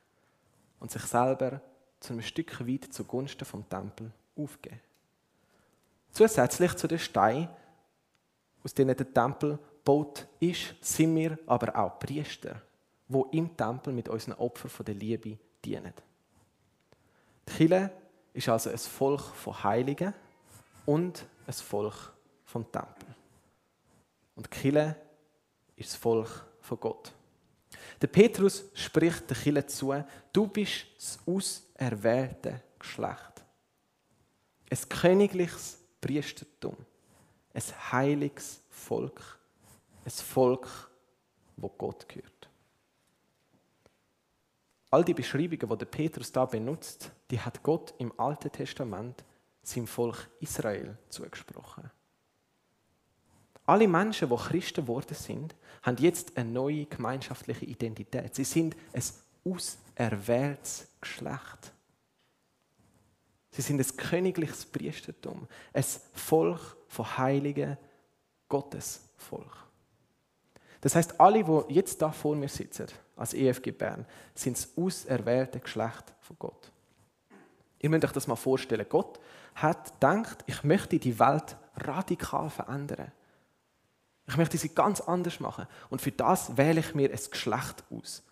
Und 0.79 0.91
sich 0.91 1.03
selber 1.03 1.61
zu 1.99 2.13
einem 2.13 2.23
Stück 2.23 2.67
weit 2.67 2.93
zugunsten 2.93 3.45
vom 3.45 3.69
Tempel 3.69 4.13
aufgeben. 4.37 4.81
Zusätzlich 6.13 6.75
zu 6.77 6.87
den 6.87 6.99
Steinen, 6.99 7.49
aus 8.63 8.75
denen 8.75 8.97
der 8.97 9.13
Tempel 9.13 9.59
gebaut 9.89 10.29
ist, 10.39 10.75
sind 10.81 11.17
wir 11.17 11.39
aber 11.47 11.77
auch 11.77 11.99
Priester, 11.99 12.61
wo 13.09 13.25
im 13.33 13.57
Tempel 13.57 13.93
mit 13.93 14.09
unseren 14.09 14.35
Opfern 14.35 14.71
von 14.71 14.87
der 14.87 14.95
Liebe 14.95 15.39
dienen. 15.65 15.95
Die 17.49 17.53
Kirche 17.53 17.91
ist 18.39 18.49
also 18.49 18.71
ein 18.71 18.79
Volk 18.79 19.21
von 19.21 19.65
Heiligen 19.65 20.15
und 20.87 21.27
ein 21.45 21.53
Volk 21.53 22.13
vom 22.45 22.71
Tempel. 22.71 23.15
Und 24.37 24.49
Kirche 24.49 24.95
ist 25.75 25.91
das 25.91 25.97
Volk 25.97 26.47
von 26.61 26.79
Gott. 26.79 27.13
Der 28.01 28.07
Petrus 28.07 28.65
spricht 28.75 29.29
der 29.29 29.37
Kirche 29.37 29.67
zu, 29.67 30.05
du 30.33 30.47
bist 30.47 30.87
das 30.97 31.19
auserwählte 31.27 32.63
Geschlecht. 32.79 33.43
Ein 34.71 34.89
königliches 34.89 35.79
Priestertum. 36.01 36.77
Ein 37.53 37.63
heiliges 37.91 38.63
Volk. 38.71 39.37
Ein 40.05 40.13
Volk, 40.13 40.69
wo 41.57 41.69
Gott 41.71 42.09
gehört. 42.09 42.38
All 44.91 45.05
die 45.05 45.15
Beschreibungen, 45.15 45.79
die 45.79 45.85
Petrus 45.85 46.33
da 46.33 46.47
benutzt, 46.47 47.11
die 47.31 47.41
hat 47.41 47.63
Gott 47.63 47.95
im 47.99 48.13
Alten 48.19 48.51
Testament 48.51 49.23
seinem 49.63 49.87
Volk 49.87 50.29
Israel 50.41 50.97
zugesprochen. 51.11 51.91
Alle 53.67 53.87
Menschen, 53.87 54.31
die 54.31 54.37
Christen 54.37 54.87
geworden 54.87 55.15
sind, 55.15 55.55
haben 55.83 55.99
jetzt 55.99 56.35
eine 56.39 56.51
neue 56.51 56.87
gemeinschaftliche 56.87 57.67
Identität. 57.67 58.35
Sie 58.35 58.45
sind 58.45 58.75
ein 58.95 59.03
auserwähltes 59.45 60.89
Geschlecht. 61.03 61.75
Sie 63.51 63.61
sind 63.61 63.79
ein 63.79 63.97
königliches 63.97 64.65
Priestertum, 64.65 65.47
ein 65.75 65.85
Volk 66.15 66.77
von 66.89 67.19
heiligen 67.19 67.77
Gottesvolk. 68.49 69.68
Das 70.81 70.95
heißt, 70.95 71.21
alle, 71.21 71.43
die 71.43 71.75
jetzt 71.75 72.01
da 72.01 72.13
vor 72.13 72.37
mir 72.37 72.49
sitzen, 72.49 72.87
als 73.17 73.35
EFG 73.35 73.73
Bern, 73.73 74.07
sind 74.35 74.57
das 74.57 74.69
auserwählte 74.77 75.59
Geschlecht 75.61 76.15
von 76.21 76.37
Gott. 76.39 76.71
Ihr 77.81 77.91
müsst 77.91 78.05
euch 78.05 78.13
das 78.13 78.27
mal 78.27 78.37
vorstellen. 78.37 78.87
Gott 78.89 79.19
hat 79.55 79.93
gedacht, 79.95 80.45
ich 80.47 80.63
möchte 80.65 80.99
die 80.99 81.19
Welt 81.19 81.57
radikal 81.77 82.51
verändern. 82.51 83.13
Ich 84.27 84.37
möchte 84.37 84.59
sie 84.59 84.69
ganz 84.69 85.01
anders 85.01 85.41
machen. 85.41 85.67
Und 85.91 86.03
für 86.03 86.13
das 86.13 86.57
wähle 86.57 86.81
ich 86.81 86.95
mir 86.95 87.11
ein 87.11 87.19
Geschlecht 87.31 87.85
aus. 87.91 88.23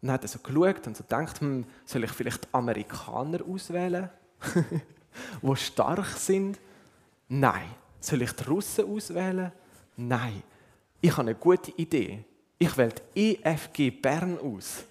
Und 0.00 0.08
dann 0.08 0.12
hat 0.12 0.24
er 0.24 0.28
so 0.28 0.38
geschaut 0.38 0.86
und 0.86 0.96
so 0.96 1.02
gedacht, 1.02 1.40
hm, 1.40 1.66
soll 1.84 2.04
ich 2.04 2.12
vielleicht 2.12 2.48
Amerikaner 2.52 3.40
auswählen, 3.44 4.10
die 5.42 5.56
stark 5.56 6.06
sind? 6.08 6.58
Nein. 7.28 7.68
Soll 7.98 8.22
ich 8.22 8.32
die 8.32 8.44
Russen 8.44 8.88
auswählen? 8.88 9.52
Nein. 9.96 10.42
Ich 11.00 11.10
habe 11.12 11.22
eine 11.22 11.34
gute 11.34 11.70
Idee. 11.72 12.24
Ich 12.58 12.76
wähle 12.76 12.94
die 13.14 13.36
EFG 13.42 13.90
Bern 13.90 14.38
aus. 14.38 14.84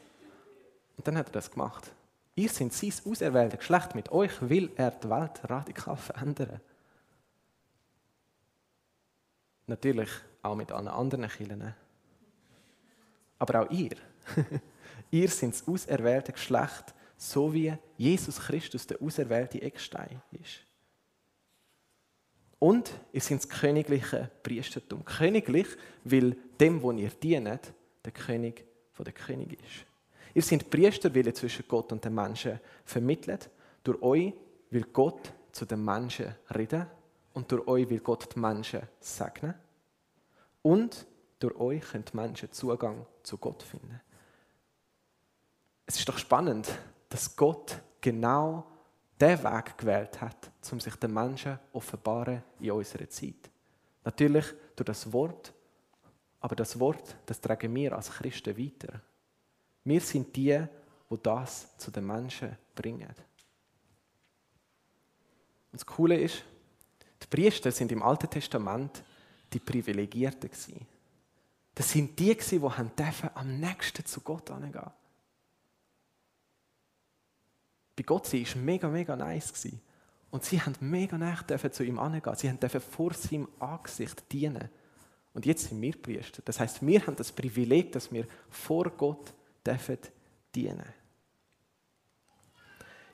Und 0.97 1.07
dann 1.07 1.17
hat 1.17 1.29
er 1.29 1.33
das 1.33 1.49
gemacht. 1.49 1.91
Ihr 2.35 2.49
seid 2.49 2.73
sein 2.73 2.91
auserwähltes 3.05 3.59
Geschlecht. 3.59 3.95
Mit 3.95 4.11
euch 4.11 4.31
will 4.41 4.71
er 4.75 4.91
die 4.91 5.09
Welt 5.09 5.39
radikal 5.49 5.97
verändern. 5.97 6.61
Natürlich 9.67 10.09
auch 10.41 10.55
mit 10.55 10.71
allen 10.71 10.87
anderen 10.87 11.27
Kirchen. 11.27 11.73
Aber 13.39 13.61
auch 13.61 13.71
ihr. 13.71 13.95
ihr 15.11 15.29
seid 15.29 15.53
das 15.53 15.67
auserwählte 15.67 16.33
Geschlecht, 16.33 16.93
so 17.17 17.53
wie 17.53 17.73
Jesus 17.97 18.39
Christus 18.39 18.85
der 18.85 19.01
auserwählte 19.01 19.61
Eckstein 19.61 20.21
ist. 20.31 20.59
Und 22.65 22.91
ihr 23.13 23.21
seid 23.21 23.37
das 23.37 23.47
königliche 23.47 24.31
Priestertum. 24.41 25.05
Königlich, 25.05 25.67
weil 26.03 26.35
dem, 26.59 26.81
wo 26.81 26.91
ihr 26.93 27.11
dient, 27.11 27.71
der 28.03 28.11
König 28.11 28.65
der 28.97 29.13
König 29.13 29.53
ist. 29.53 29.85
Ihr 30.33 30.41
seid 30.41 30.67
Priester, 30.71 31.13
weil 31.13 31.27
ihr 31.27 31.35
zwischen 31.35 31.65
Gott 31.67 31.91
und 31.91 32.03
den 32.03 32.15
Menschen 32.15 32.59
vermittelt. 32.83 33.51
Durch 33.83 34.01
euch 34.01 34.33
will 34.71 34.85
Gott 34.91 35.31
zu 35.51 35.65
den 35.65 35.85
Menschen 35.85 36.33
reden 36.55 36.87
und 37.33 37.51
durch 37.51 37.67
euch 37.67 37.87
will 37.87 37.99
Gott 37.99 38.33
die 38.33 38.39
Menschen 38.39 38.81
segnen. 38.99 39.53
Und 40.63 41.05
durch 41.37 41.55
euch 41.59 41.81
können 41.81 42.05
die 42.11 42.17
Menschen 42.17 42.51
Zugang 42.51 43.05
zu 43.21 43.37
Gott 43.37 43.61
finden. 43.61 44.01
Es 45.85 45.99
ist 45.99 46.09
doch 46.09 46.17
spannend, 46.17 46.67
dass 47.09 47.35
Gott 47.35 47.79
genau 48.01 48.65
den 49.19 49.43
Weg 49.43 49.77
gewählt 49.77 50.19
hat, 50.21 50.51
um 50.71 50.79
sich 50.79 50.95
den 50.95 51.13
Menschen 51.13 51.59
offenbaren 51.73 52.43
in 52.59 52.71
unserer 52.71 53.09
Zeit. 53.09 53.49
Natürlich 54.03 54.45
durch 54.75 54.85
das 54.85 55.11
Wort, 55.11 55.53
aber 56.39 56.55
das 56.55 56.79
Wort, 56.79 57.15
das 57.25 57.41
tragen 57.41 57.73
wir 57.73 57.95
als 57.95 58.11
Christen 58.11 58.57
weiter. 58.57 59.01
Wir 59.83 60.01
sind 60.01 60.35
die, 60.35 60.63
wo 61.09 61.17
das 61.17 61.77
zu 61.77 61.91
den 61.91 62.05
Menschen 62.05 62.57
bringen. 62.75 63.07
Und 65.71 65.81
das 65.81 65.85
Coole 65.85 66.19
ist, 66.19 66.43
die 67.21 67.27
Priester 67.27 67.71
sind 67.71 67.91
im 67.91 68.03
Alten 68.03 68.29
Testament 68.29 69.03
die 69.51 69.59
Privilegierten. 69.59 70.49
Das 71.73 71.89
sind 71.89 72.19
die, 72.19 72.35
die 72.35 72.61
am 73.33 73.59
nächsten 73.59 74.05
zu 74.05 74.21
Gott 74.21 74.51
angehen. 74.51 74.91
Bei 77.95 78.03
Gott 78.03 78.27
sein 78.27 78.45
war 78.45 78.61
mega, 78.61 78.89
mega 78.89 79.15
nice. 79.15 79.53
Gewesen. 79.53 79.81
Und 80.31 80.43
sie 80.43 80.61
haben 80.61 80.75
mega 80.81 81.17
nah 81.17 81.37
zu 81.71 81.83
ihm 81.83 81.97
angehen. 81.97 82.35
Sie 82.35 82.51
durften 82.51 82.81
vor 82.81 83.13
seinem 83.13 83.47
Angesicht 83.59 84.31
dienen. 84.31 84.69
Und 85.33 85.45
jetzt 85.45 85.69
sind 85.69 85.81
wir 85.81 85.93
Priester. 86.01 86.41
Das 86.43 86.59
heißt, 86.59 86.85
wir 86.85 87.07
haben 87.07 87.15
das 87.15 87.31
Privileg, 87.31 87.91
dass 87.91 88.11
wir 88.11 88.25
vor 88.49 88.89
Gott 88.89 89.33
dürfen 89.65 89.97
dienen. 90.53 90.93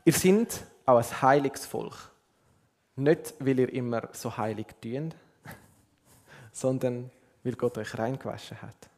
Ihr 0.03 0.13
seid 0.13 0.63
auch 0.85 0.97
ein 0.97 1.21
heiliges 1.21 1.65
Volk. 1.65 2.11
Nicht, 2.95 3.35
weil 3.39 3.59
ihr 3.59 3.71
immer 3.71 4.09
so 4.13 4.35
heilig 4.35 4.67
dient, 4.83 5.15
sondern 6.51 7.09
weil 7.43 7.53
Gott 7.53 7.77
euch 7.77 7.97
reingewaschen 7.97 8.61
hat, 8.61 8.89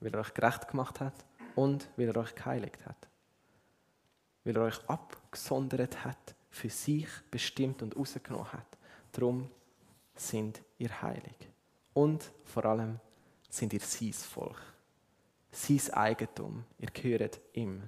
weil 0.00 0.12
er 0.12 0.20
euch 0.20 0.34
gerecht 0.34 0.68
gemacht 0.68 1.00
hat 1.00 1.14
und 1.54 1.88
weil 1.96 2.08
er 2.08 2.16
euch 2.16 2.34
geheiligt 2.34 2.84
hat. 2.86 3.09
Weil 4.44 4.56
er 4.56 4.62
euch 4.62 4.88
abgesondert 4.88 6.04
hat, 6.04 6.34
für 6.50 6.68
sich 6.68 7.08
bestimmt 7.30 7.82
und 7.82 7.96
rausgenommen 7.96 8.52
hat. 8.52 8.66
Darum 9.12 9.48
sind 10.14 10.60
ihr 10.78 11.02
heilig. 11.02 11.36
Und 11.94 12.30
vor 12.44 12.64
allem 12.64 12.98
sind 13.48 13.72
ihr 13.72 13.80
sein 13.80 14.12
Volk. 14.12 14.60
Sein 15.52 15.80
Eigentum. 15.92 16.64
Ihr 16.78 16.90
gehört 16.90 17.40
ihm. 17.52 17.82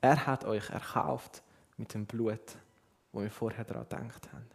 Er 0.00 0.26
hat 0.26 0.44
euch 0.44 0.68
erkauft 0.70 1.42
mit 1.76 1.94
dem 1.94 2.06
Blut, 2.06 2.56
wo 3.12 3.22
wir 3.22 3.30
vorher 3.30 3.64
daran 3.64 3.88
gedacht 3.88 4.32
haben. 4.32 4.46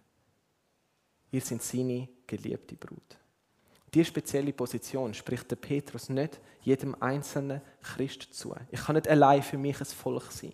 Ihr 1.31 1.41
seid 1.41 1.63
seine 1.63 2.07
geliebte 2.27 2.75
Brut. 2.75 3.17
Diese 3.93 4.05
spezielle 4.05 4.53
Position 4.53 5.13
spricht 5.13 5.49
der 5.51 5.55
Petrus 5.55 6.09
nicht 6.09 6.39
jedem 6.61 6.95
einzelnen 7.01 7.61
Christ 7.81 8.33
zu. 8.33 8.55
Ich 8.71 8.81
kann 8.81 8.95
nicht 8.95 9.07
allein 9.07 9.43
für 9.43 9.57
mich 9.57 9.79
ein 9.79 9.85
Volk 9.85 10.31
sein. 10.31 10.53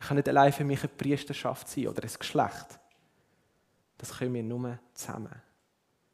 Ich 0.00 0.06
kann 0.06 0.16
nicht 0.16 0.28
allein 0.28 0.52
für 0.52 0.64
mich 0.64 0.80
eine 0.80 0.88
Priesterschaft 0.88 1.68
sein 1.68 1.88
oder 1.88 2.02
ein 2.02 2.18
Geschlecht. 2.18 2.78
Das 3.98 4.18
können 4.18 4.34
wir 4.34 4.42
nur 4.42 4.78
zusammen. 4.94 5.42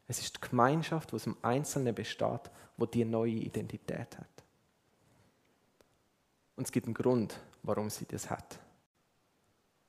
Es 0.07 0.21
ist 0.21 0.37
die 0.37 0.49
Gemeinschaft, 0.49 1.11
die 1.11 1.15
aus 1.17 1.25
dem 1.25 1.37
Einzelnen 1.43 1.95
besteht, 1.95 2.51
wo 2.77 2.87
die 2.87 3.05
neue 3.05 3.33
Identität 3.33 4.19
hat. 4.19 4.45
Und 6.57 6.65
es 6.65 6.73
gibt 6.73 6.87
einen 6.87 6.95
Grund, 6.95 7.39
warum 7.63 7.91
sie 7.91 8.07
das 8.07 8.29
hat. 8.31 8.59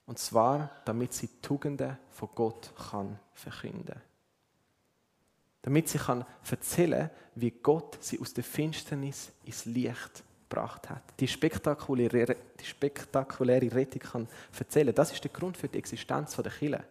Und 0.05 0.19
zwar, 0.19 0.69
damit 0.85 1.13
sie 1.13 1.27
Tugenden 1.41 1.97
von 2.09 2.29
Gott 2.35 2.73
kann 2.89 3.19
verkünden 3.33 4.01
Damit 5.61 5.87
sie 5.87 5.97
kann 5.97 6.25
erzählen 6.49 7.09
wie 7.35 7.51
Gott 7.51 7.97
sie 8.03 8.19
aus 8.19 8.33
der 8.33 8.43
Finsternis 8.43 9.31
ins 9.45 9.65
Licht 9.65 10.23
gebracht 10.53 10.89
hat. 10.89 11.01
Die 11.19 11.27
spektakuläre, 11.27 12.35
die 12.59 12.65
spektakuläre 12.65 13.73
Rettung 13.73 14.01
kann 14.01 14.27
erzählen. 14.57 14.93
Das 14.93 15.11
ist 15.11 15.23
der 15.23 15.31
Grund 15.31 15.57
für 15.57 15.67
die 15.67 15.77
Existenz 15.77 16.35
der 16.35 16.51
Kirche. 16.51 16.83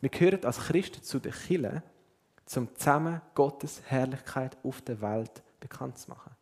Wir 0.00 0.10
gehören 0.10 0.44
als 0.44 0.58
Christen 0.58 1.02
zu 1.02 1.18
der 1.18 1.32
Kirche, 1.32 1.82
um 2.56 2.74
zusammen 2.74 3.20
Gottes 3.34 3.82
Herrlichkeit 3.86 4.56
auf 4.62 4.80
der 4.82 5.00
Welt 5.00 5.42
bekannt 5.60 5.98
zu 5.98 6.10
machen. 6.10 6.32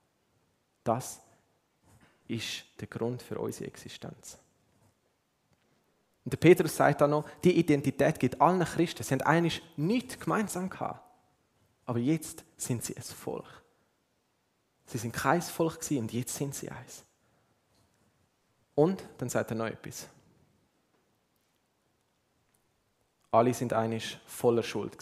Das 0.85 1.21
ist 2.29 2.65
der 2.81 2.87
Grund 2.87 3.23
für 3.23 3.39
unsere 3.39 3.67
Existenz. 3.67 4.39
Und 6.25 6.33
der 6.33 6.39
Petrus 6.39 6.77
sagt 6.77 7.01
dann 7.01 7.11
noch, 7.11 7.25
die 7.45 7.57
Identität 7.57 8.19
gibt 8.19 8.41
allen 8.41 8.65
Christen. 8.65 9.03
Sie 9.03 9.15
haben 9.15 9.23
eigentlich 9.23 9.63
nichts 9.77 10.19
gemeinsam 10.19 10.69
gehabt. 10.69 11.01
Aber 11.85 12.01
jetzt 12.01 12.45
sind 12.57 12.83
sie 12.83 12.97
ein 12.97 13.03
Volk. 13.03 13.63
Sie 14.87 14.99
sind 14.99 15.13
kein 15.13 15.43
Volk 15.43 15.81
gewesen 15.81 15.99
und 15.99 16.13
jetzt 16.13 16.35
sind 16.35 16.55
sie 16.55 16.71
eins. 16.71 17.05
Und 18.75 19.03
dann 19.19 19.29
sagt 19.29 19.51
er 19.51 19.57
noch 19.57 19.67
etwas. 19.67 20.07
Alle 23.31 23.53
sind 23.53 23.73
eigentlich 23.73 24.19
voller 24.27 24.63
Schuld. 24.63 24.97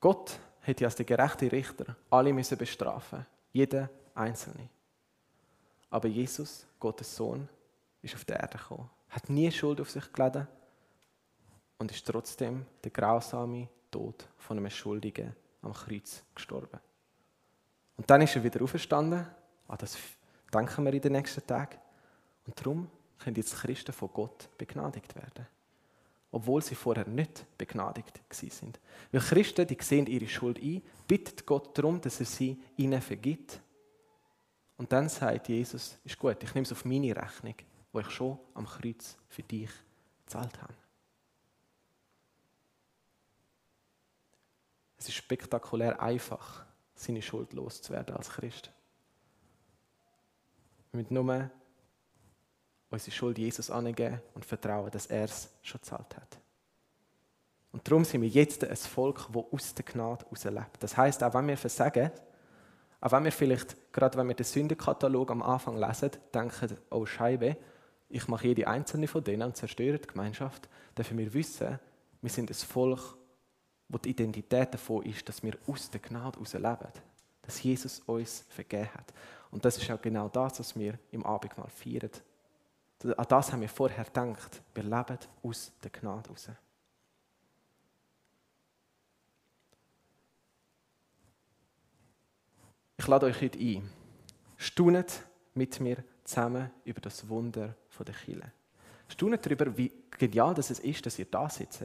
Gott 0.00 0.38
hätte 0.60 0.84
als 0.84 0.96
der 0.96 1.04
gerechte 1.04 1.50
Richter 1.52 1.96
alle 2.10 2.32
müssen 2.32 2.56
bestrafen, 2.56 3.26
jeder 3.52 3.90
einzelne. 4.14 4.68
Aber 5.90 6.08
Jesus, 6.08 6.66
Gottes 6.78 7.14
Sohn, 7.14 7.48
ist 8.02 8.14
auf 8.14 8.24
die 8.24 8.32
Erde 8.32 8.58
gekommen, 8.58 8.88
hat 9.08 9.28
nie 9.28 9.50
Schuld 9.50 9.80
auf 9.80 9.90
sich 9.90 10.12
geladen 10.12 10.46
und 11.78 11.90
ist 11.90 12.06
trotzdem 12.06 12.66
der 12.84 12.90
grausame 12.90 13.68
Tod 13.90 14.26
von 14.36 14.58
einem 14.58 14.70
Schuldigen 14.70 15.34
am 15.62 15.72
Kreuz 15.72 16.22
gestorben. 16.34 16.80
Und 17.96 18.08
dann 18.08 18.22
ist 18.22 18.36
er 18.36 18.44
wieder 18.44 18.62
auferstanden. 18.62 19.26
Ah, 19.66 19.76
das 19.76 19.98
denken 20.52 20.84
wir 20.84 20.92
in 20.92 21.00
den 21.00 21.12
nächsten 21.12 21.46
Tagen. 21.46 21.78
Und 22.46 22.58
darum 22.58 22.90
können 23.18 23.36
jetzt 23.36 23.56
Christen 23.56 23.92
von 23.92 24.10
Gott 24.12 24.48
begnadigt 24.56 25.14
werden 25.16 25.46
obwohl 26.30 26.62
sie 26.62 26.74
vorher 26.74 27.06
nicht 27.06 27.46
begnadigt 27.56 28.20
sind. 28.30 28.78
Weil 29.12 29.20
Christen, 29.20 29.66
die 29.66 29.78
sehen 29.80 30.06
ihre 30.06 30.28
Schuld 30.28 30.58
ein, 30.62 30.82
bittet 31.06 31.46
Gott 31.46 31.76
darum, 31.76 32.00
dass 32.00 32.20
er 32.20 32.26
sie 32.26 32.60
ihnen 32.76 33.00
vergibt. 33.00 33.60
Und 34.76 34.92
dann 34.92 35.08
sagt 35.08 35.48
Jesus, 35.48 35.98
ist 36.04 36.18
gut, 36.18 36.42
ich 36.42 36.54
nehme 36.54 36.64
es 36.64 36.72
auf 36.72 36.84
meine 36.84 37.16
Rechnung, 37.16 37.54
wo 37.92 38.00
ich 38.00 38.10
schon 38.10 38.38
am 38.54 38.66
Kreuz 38.66 39.16
für 39.28 39.42
dich 39.42 39.70
gezahlt 40.24 40.60
habe. 40.62 40.74
Es 44.98 45.08
ist 45.08 45.14
spektakulär 45.14 46.00
einfach, 46.00 46.64
seine 46.94 47.22
Schuld 47.22 47.52
loszuwerden 47.52 48.16
als 48.16 48.30
Christ. 48.30 48.72
Wir 50.90 51.00
müssen 51.00 51.14
nur 51.14 51.50
unsere 52.90 53.10
Schuld 53.10 53.38
Jesus 53.38 53.70
angeben 53.70 54.20
und 54.34 54.44
vertrauen, 54.44 54.90
dass 54.90 55.06
er 55.06 55.24
es 55.24 55.50
schon 55.62 55.80
gezahlt 55.80 56.16
hat. 56.16 56.38
Und 57.70 57.86
darum 57.86 58.04
sind 58.04 58.22
wir 58.22 58.28
jetzt 58.28 58.64
ein 58.64 58.76
Volk, 58.76 59.28
das 59.32 59.44
aus 59.52 59.74
der 59.74 59.84
Gnade 59.84 60.24
herauslebt. 60.24 60.76
Das 60.80 60.96
heißt, 60.96 61.22
auch 61.22 61.34
wenn 61.34 61.48
wir 61.48 61.56
versagen, 61.56 62.10
auch 63.00 63.12
wenn 63.12 63.24
wir 63.24 63.32
vielleicht, 63.32 63.92
gerade 63.92 64.18
wenn 64.18 64.26
wir 64.26 64.34
den 64.34 64.44
Sündenkatalog 64.44 65.30
am 65.30 65.42
Anfang 65.42 65.76
lesen, 65.76 66.10
denken, 66.34 66.76
oh 66.90 67.06
Scheibe, 67.06 67.56
ich 68.08 68.26
mache 68.26 68.48
jede 68.48 68.66
einzelne 68.66 69.06
von 69.06 69.22
denen 69.22 69.42
und 69.42 69.56
zerstöre 69.56 69.98
die 69.98 70.08
Gemeinschaft, 70.08 70.68
dürfen 70.96 71.18
wir 71.18 71.32
wissen, 71.34 71.78
wir 72.22 72.30
sind 72.30 72.50
ein 72.50 72.54
Volk, 72.54 73.17
wo 73.88 73.98
die 73.98 74.10
Identität 74.10 74.74
davon 74.74 75.04
ist, 75.04 75.28
dass 75.28 75.42
wir 75.42 75.56
aus 75.66 75.90
der 75.90 76.00
Gnade 76.00 76.36
heraus 76.36 76.52
leben. 76.52 76.92
Dass 77.42 77.62
Jesus 77.62 78.00
uns 78.00 78.44
vergeben 78.48 78.92
hat. 78.94 79.12
Und 79.50 79.64
das 79.64 79.78
ist 79.78 79.90
auch 79.90 80.00
genau 80.00 80.28
das, 80.28 80.60
was 80.60 80.78
wir 80.78 80.98
im 81.10 81.24
Abendmahl 81.24 81.70
feiern. 81.70 82.10
An 83.16 83.26
das 83.28 83.52
haben 83.52 83.62
wir 83.62 83.68
vorher 83.68 84.04
gedacht. 84.04 84.60
Wir 84.74 84.82
leben 84.82 85.18
aus 85.42 85.72
der 85.82 85.90
Gnade 85.90 86.28
heraus. 86.28 86.50
Ich 92.98 93.06
lade 93.06 93.26
euch 93.26 93.40
heute 93.40 93.58
ein. 93.58 93.88
Staunet 94.56 95.22
mit 95.54 95.78
mir 95.80 96.04
zusammen 96.24 96.70
über 96.84 97.00
das 97.00 97.26
Wunder 97.28 97.74
der 98.04 98.14
Kille. 98.14 98.52
Staunet 99.08 99.46
darüber, 99.46 99.76
wie 99.76 99.90
genial 100.10 100.52
das 100.54 100.70
ist, 100.70 101.06
dass 101.06 101.18
ihr 101.18 101.24
da 101.24 101.48
sitzt. 101.48 101.84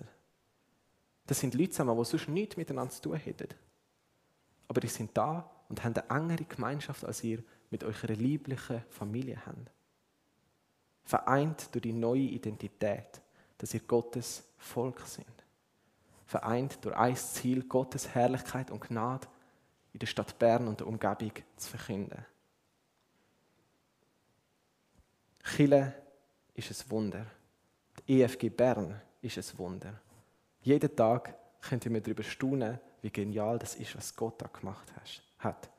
Das 1.26 1.40
sind 1.40 1.54
Leute 1.54 1.72
zusammen, 1.72 1.98
die 1.98 2.06
sonst 2.06 2.28
nichts 2.28 2.58
miteinander 2.58 2.94
zu 2.94 3.02
tun 3.02 3.16
hätten. 3.16 3.50
Aber 4.68 4.82
die 4.82 4.88
sind 4.88 5.12
da 5.18 5.50
und 5.70 5.84
haben 5.84 5.96
eine 5.96 6.22
engere 6.22 6.46
Gemeinschaft, 6.46 7.06
als 7.06 7.24
ihr 7.24 7.44
mit 7.70 7.84
eurer 7.84 8.14
lieblichen 8.14 8.84
Familie 8.90 9.44
habt 9.46 9.72
vereint 11.04 11.74
durch 11.74 11.84
die 11.84 11.94
neue 11.94 12.22
Identität, 12.22 13.22
dass 13.58 13.74
ihr 13.74 13.82
Gottes 13.82 14.44
Volk 14.58 15.02
sind. 15.02 15.28
Vereint 16.26 16.84
durch 16.84 16.96
ein 16.96 17.16
Ziel, 17.16 17.64
Gottes 17.64 18.10
Herrlichkeit 18.16 18.72
und 18.72 18.82
Gnade 18.82 19.28
in 19.92 20.00
der 20.00 20.08
Stadt 20.08 20.40
Bern 20.40 20.68
und 20.68 20.80
der 20.80 20.88
Umgebung 20.88 21.32
zu 21.58 21.70
verkünden. 21.70 22.26
Chile 25.44 25.94
ist 26.56 26.72
ein 26.72 26.90
Wunder. 26.90 27.26
Die 28.08 28.22
EFG 28.22 28.50
Bern 28.50 29.00
ist 29.22 29.38
ein 29.38 29.58
Wunder. 29.58 30.00
Jeden 30.64 30.96
Tag 30.96 31.36
könnt 31.62 31.86
ihr 31.86 31.92
mir 31.92 32.02
darüber 32.02 32.24
staunen, 32.24 32.80
wie 33.02 33.10
genial 33.10 33.60
das 33.60 33.76
ist, 33.76 33.96
was 33.96 34.16
Gott 34.16 34.42
da 34.42 34.48
gemacht 34.48 34.92
hat. 35.40 35.70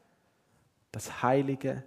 Das 0.92 1.22
heilige, 1.22 1.82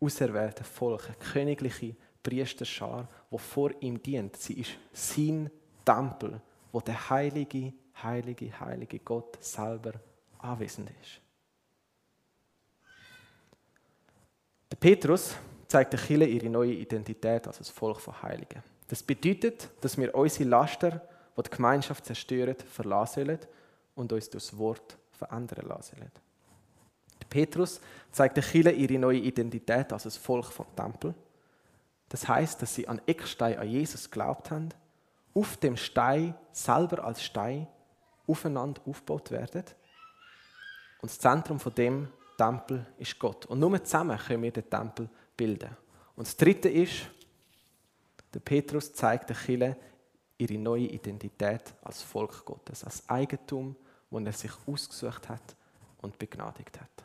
auserwählte 0.00 0.64
Volk, 0.64 1.06
eine 1.06 1.16
königliche 1.16 1.96
Priesterschar, 2.22 3.08
wo 3.30 3.38
vor 3.38 3.70
ihm 3.80 4.02
dient. 4.02 4.36
Sie 4.36 4.60
ist 4.60 4.70
sein 4.92 5.50
Tempel, 5.84 6.40
wo 6.72 6.80
der 6.80 7.10
heilige, 7.10 7.72
heilige, 8.02 8.58
heilige 8.60 8.98
Gott 9.00 9.42
selber 9.42 9.92
anwesend 10.38 10.90
ist. 11.02 11.20
Der 14.70 14.76
Petrus 14.76 15.34
zeigt 15.66 15.92
der 15.92 16.00
Kirche 16.00 16.26
ihre 16.26 16.48
neue 16.48 16.72
Identität 16.72 17.46
als 17.46 17.58
das 17.58 17.70
Volk 17.70 18.00
von 18.00 18.22
Heiligen. 18.22 18.62
Das 18.86 19.02
bedeutet, 19.02 19.68
dass 19.80 19.98
wir 19.98 20.14
unsere 20.14 20.48
Laster, 20.48 21.02
die 21.38 21.50
die 21.50 21.56
Gemeinschaft 21.56 22.04
zerstören, 22.04 22.56
verlassen 22.56 23.38
und 23.94 24.12
uns 24.12 24.30
durch 24.30 24.44
das 24.44 24.58
Wort 24.58 24.98
verändern 25.12 25.66
lassen 25.66 26.10
Petrus 27.28 27.80
zeigt 28.10 28.36
der 28.36 28.44
Kirche 28.44 28.70
ihre 28.70 28.98
neue 28.98 29.18
Identität 29.18 29.92
als 29.92 30.04
das 30.04 30.16
Volk 30.16 30.46
vom 30.46 30.66
Tempel. 30.74 31.14
Das 32.08 32.26
heißt, 32.26 32.62
dass 32.62 32.74
sie 32.74 32.88
an 32.88 33.02
Eckstein 33.06 33.58
an 33.58 33.68
Jesus 33.68 34.10
geglaubt 34.10 34.50
haben, 34.50 34.70
auf 35.34 35.56
dem 35.58 35.76
Stein 35.76 36.34
selber 36.52 37.04
als 37.04 37.22
Stein 37.22 37.66
aufeinander 38.26 38.80
aufgebaut 38.86 39.30
werden. 39.30 39.64
Und 41.00 41.10
das 41.10 41.18
Zentrum 41.18 41.60
von 41.60 41.74
dem 41.74 42.08
Tempel 42.36 42.86
ist 42.98 43.18
Gott. 43.18 43.46
Und 43.46 43.60
nur 43.60 43.82
zusammen 43.84 44.18
können 44.18 44.42
wir 44.42 44.52
den 44.52 44.68
Tempel 44.68 45.08
bilden. 45.36 45.76
Und 46.16 46.26
das 46.26 46.36
Dritte 46.36 46.68
ist, 46.68 47.02
der 48.32 48.40
Petrus 48.40 48.92
zeigt 48.92 49.28
der 49.28 49.36
Chile 49.36 49.76
ihre 50.38 50.56
neue 50.56 50.86
Identität 50.86 51.74
als 51.82 52.02
Volk 52.02 52.44
Gottes, 52.44 52.84
als 52.84 53.08
Eigentum, 53.08 53.76
das 54.10 54.24
er 54.24 54.32
sich 54.32 54.52
ausgesucht 54.66 55.28
hat 55.28 55.56
und 56.00 56.18
begnadigt 56.18 56.80
hat. 56.80 57.04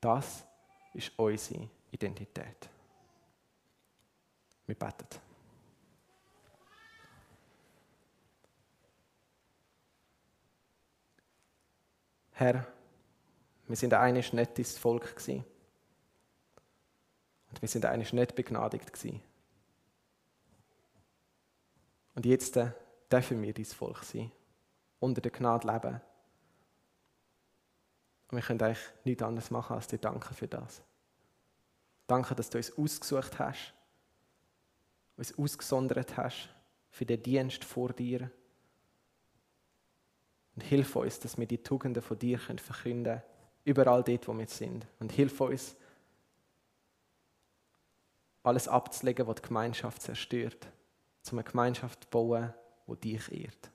Das 0.00 0.44
ist 0.92 1.12
unsere 1.16 1.68
Identität. 1.92 2.68
Wir 4.66 4.74
beten. 4.74 5.06
Herr, 12.32 12.66
wir 13.68 13.76
sind 13.76 13.94
eines 13.94 14.32
nettes 14.32 14.76
Volk 14.76 15.14
gewesen. 15.16 15.44
Und 17.50 17.62
wir 17.62 17.68
sind 17.68 17.84
eines 17.84 18.12
nicht 18.12 18.34
begnadigt 18.34 18.92
gewesen. 18.92 19.22
Und 22.14 22.26
jetzt 22.26 22.56
äh, 22.56 22.72
dürfen 23.10 23.42
wir 23.42 23.52
dein 23.52 23.64
Volk 23.64 24.04
sein, 24.04 24.30
unter 25.00 25.20
der 25.20 25.32
Gnade 25.32 25.66
leben. 25.66 26.00
Und 28.28 28.36
wir 28.38 28.42
können 28.42 28.62
eigentlich 28.62 28.86
nichts 29.04 29.22
anderes 29.22 29.50
machen, 29.50 29.76
als 29.76 29.86
dir 29.86 29.98
danken 29.98 30.34
für 30.34 30.48
das. 30.48 30.82
Danke, 32.06 32.34
dass 32.34 32.50
du 32.50 32.58
uns 32.58 32.76
ausgesucht 32.76 33.38
hast 33.38 33.74
uns 35.16 35.36
ausgesondert 35.38 36.16
hast 36.16 36.48
für 36.90 37.06
den 37.06 37.22
Dienst 37.22 37.64
vor 37.64 37.92
dir. 37.92 38.30
Und 40.54 40.62
hilf 40.62 40.94
uns, 40.96 41.18
dass 41.20 41.38
wir 41.38 41.46
die 41.46 41.62
Tugenden 41.62 42.02
von 42.02 42.18
dir 42.18 42.38
verkünden 42.38 43.04
können, 43.04 43.22
überall 43.64 44.04
dort, 44.04 44.28
wo 44.28 44.36
wir 44.36 44.46
sind. 44.46 44.86
Und 45.00 45.12
hilf 45.12 45.40
uns, 45.40 45.76
alles 48.42 48.68
abzulegen, 48.68 49.26
was 49.26 49.36
die 49.36 49.42
Gemeinschaft 49.48 50.02
zerstört, 50.02 50.68
um 51.32 51.38
eine 51.38 51.48
Gemeinschaft 51.48 52.04
zu 52.04 52.10
bauen, 52.10 52.52
die 52.86 53.16
dich 53.16 53.32
ehrt. 53.32 53.70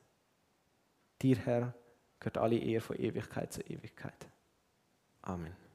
Dir, 1.22 1.36
Herr, 1.38 1.74
gehört 2.18 2.38
alle 2.38 2.56
Ehre 2.56 2.80
von 2.80 2.96
Ewigkeit 2.96 3.52
zu 3.52 3.60
Ewigkeit. 3.62 4.28
Amen. 5.22 5.69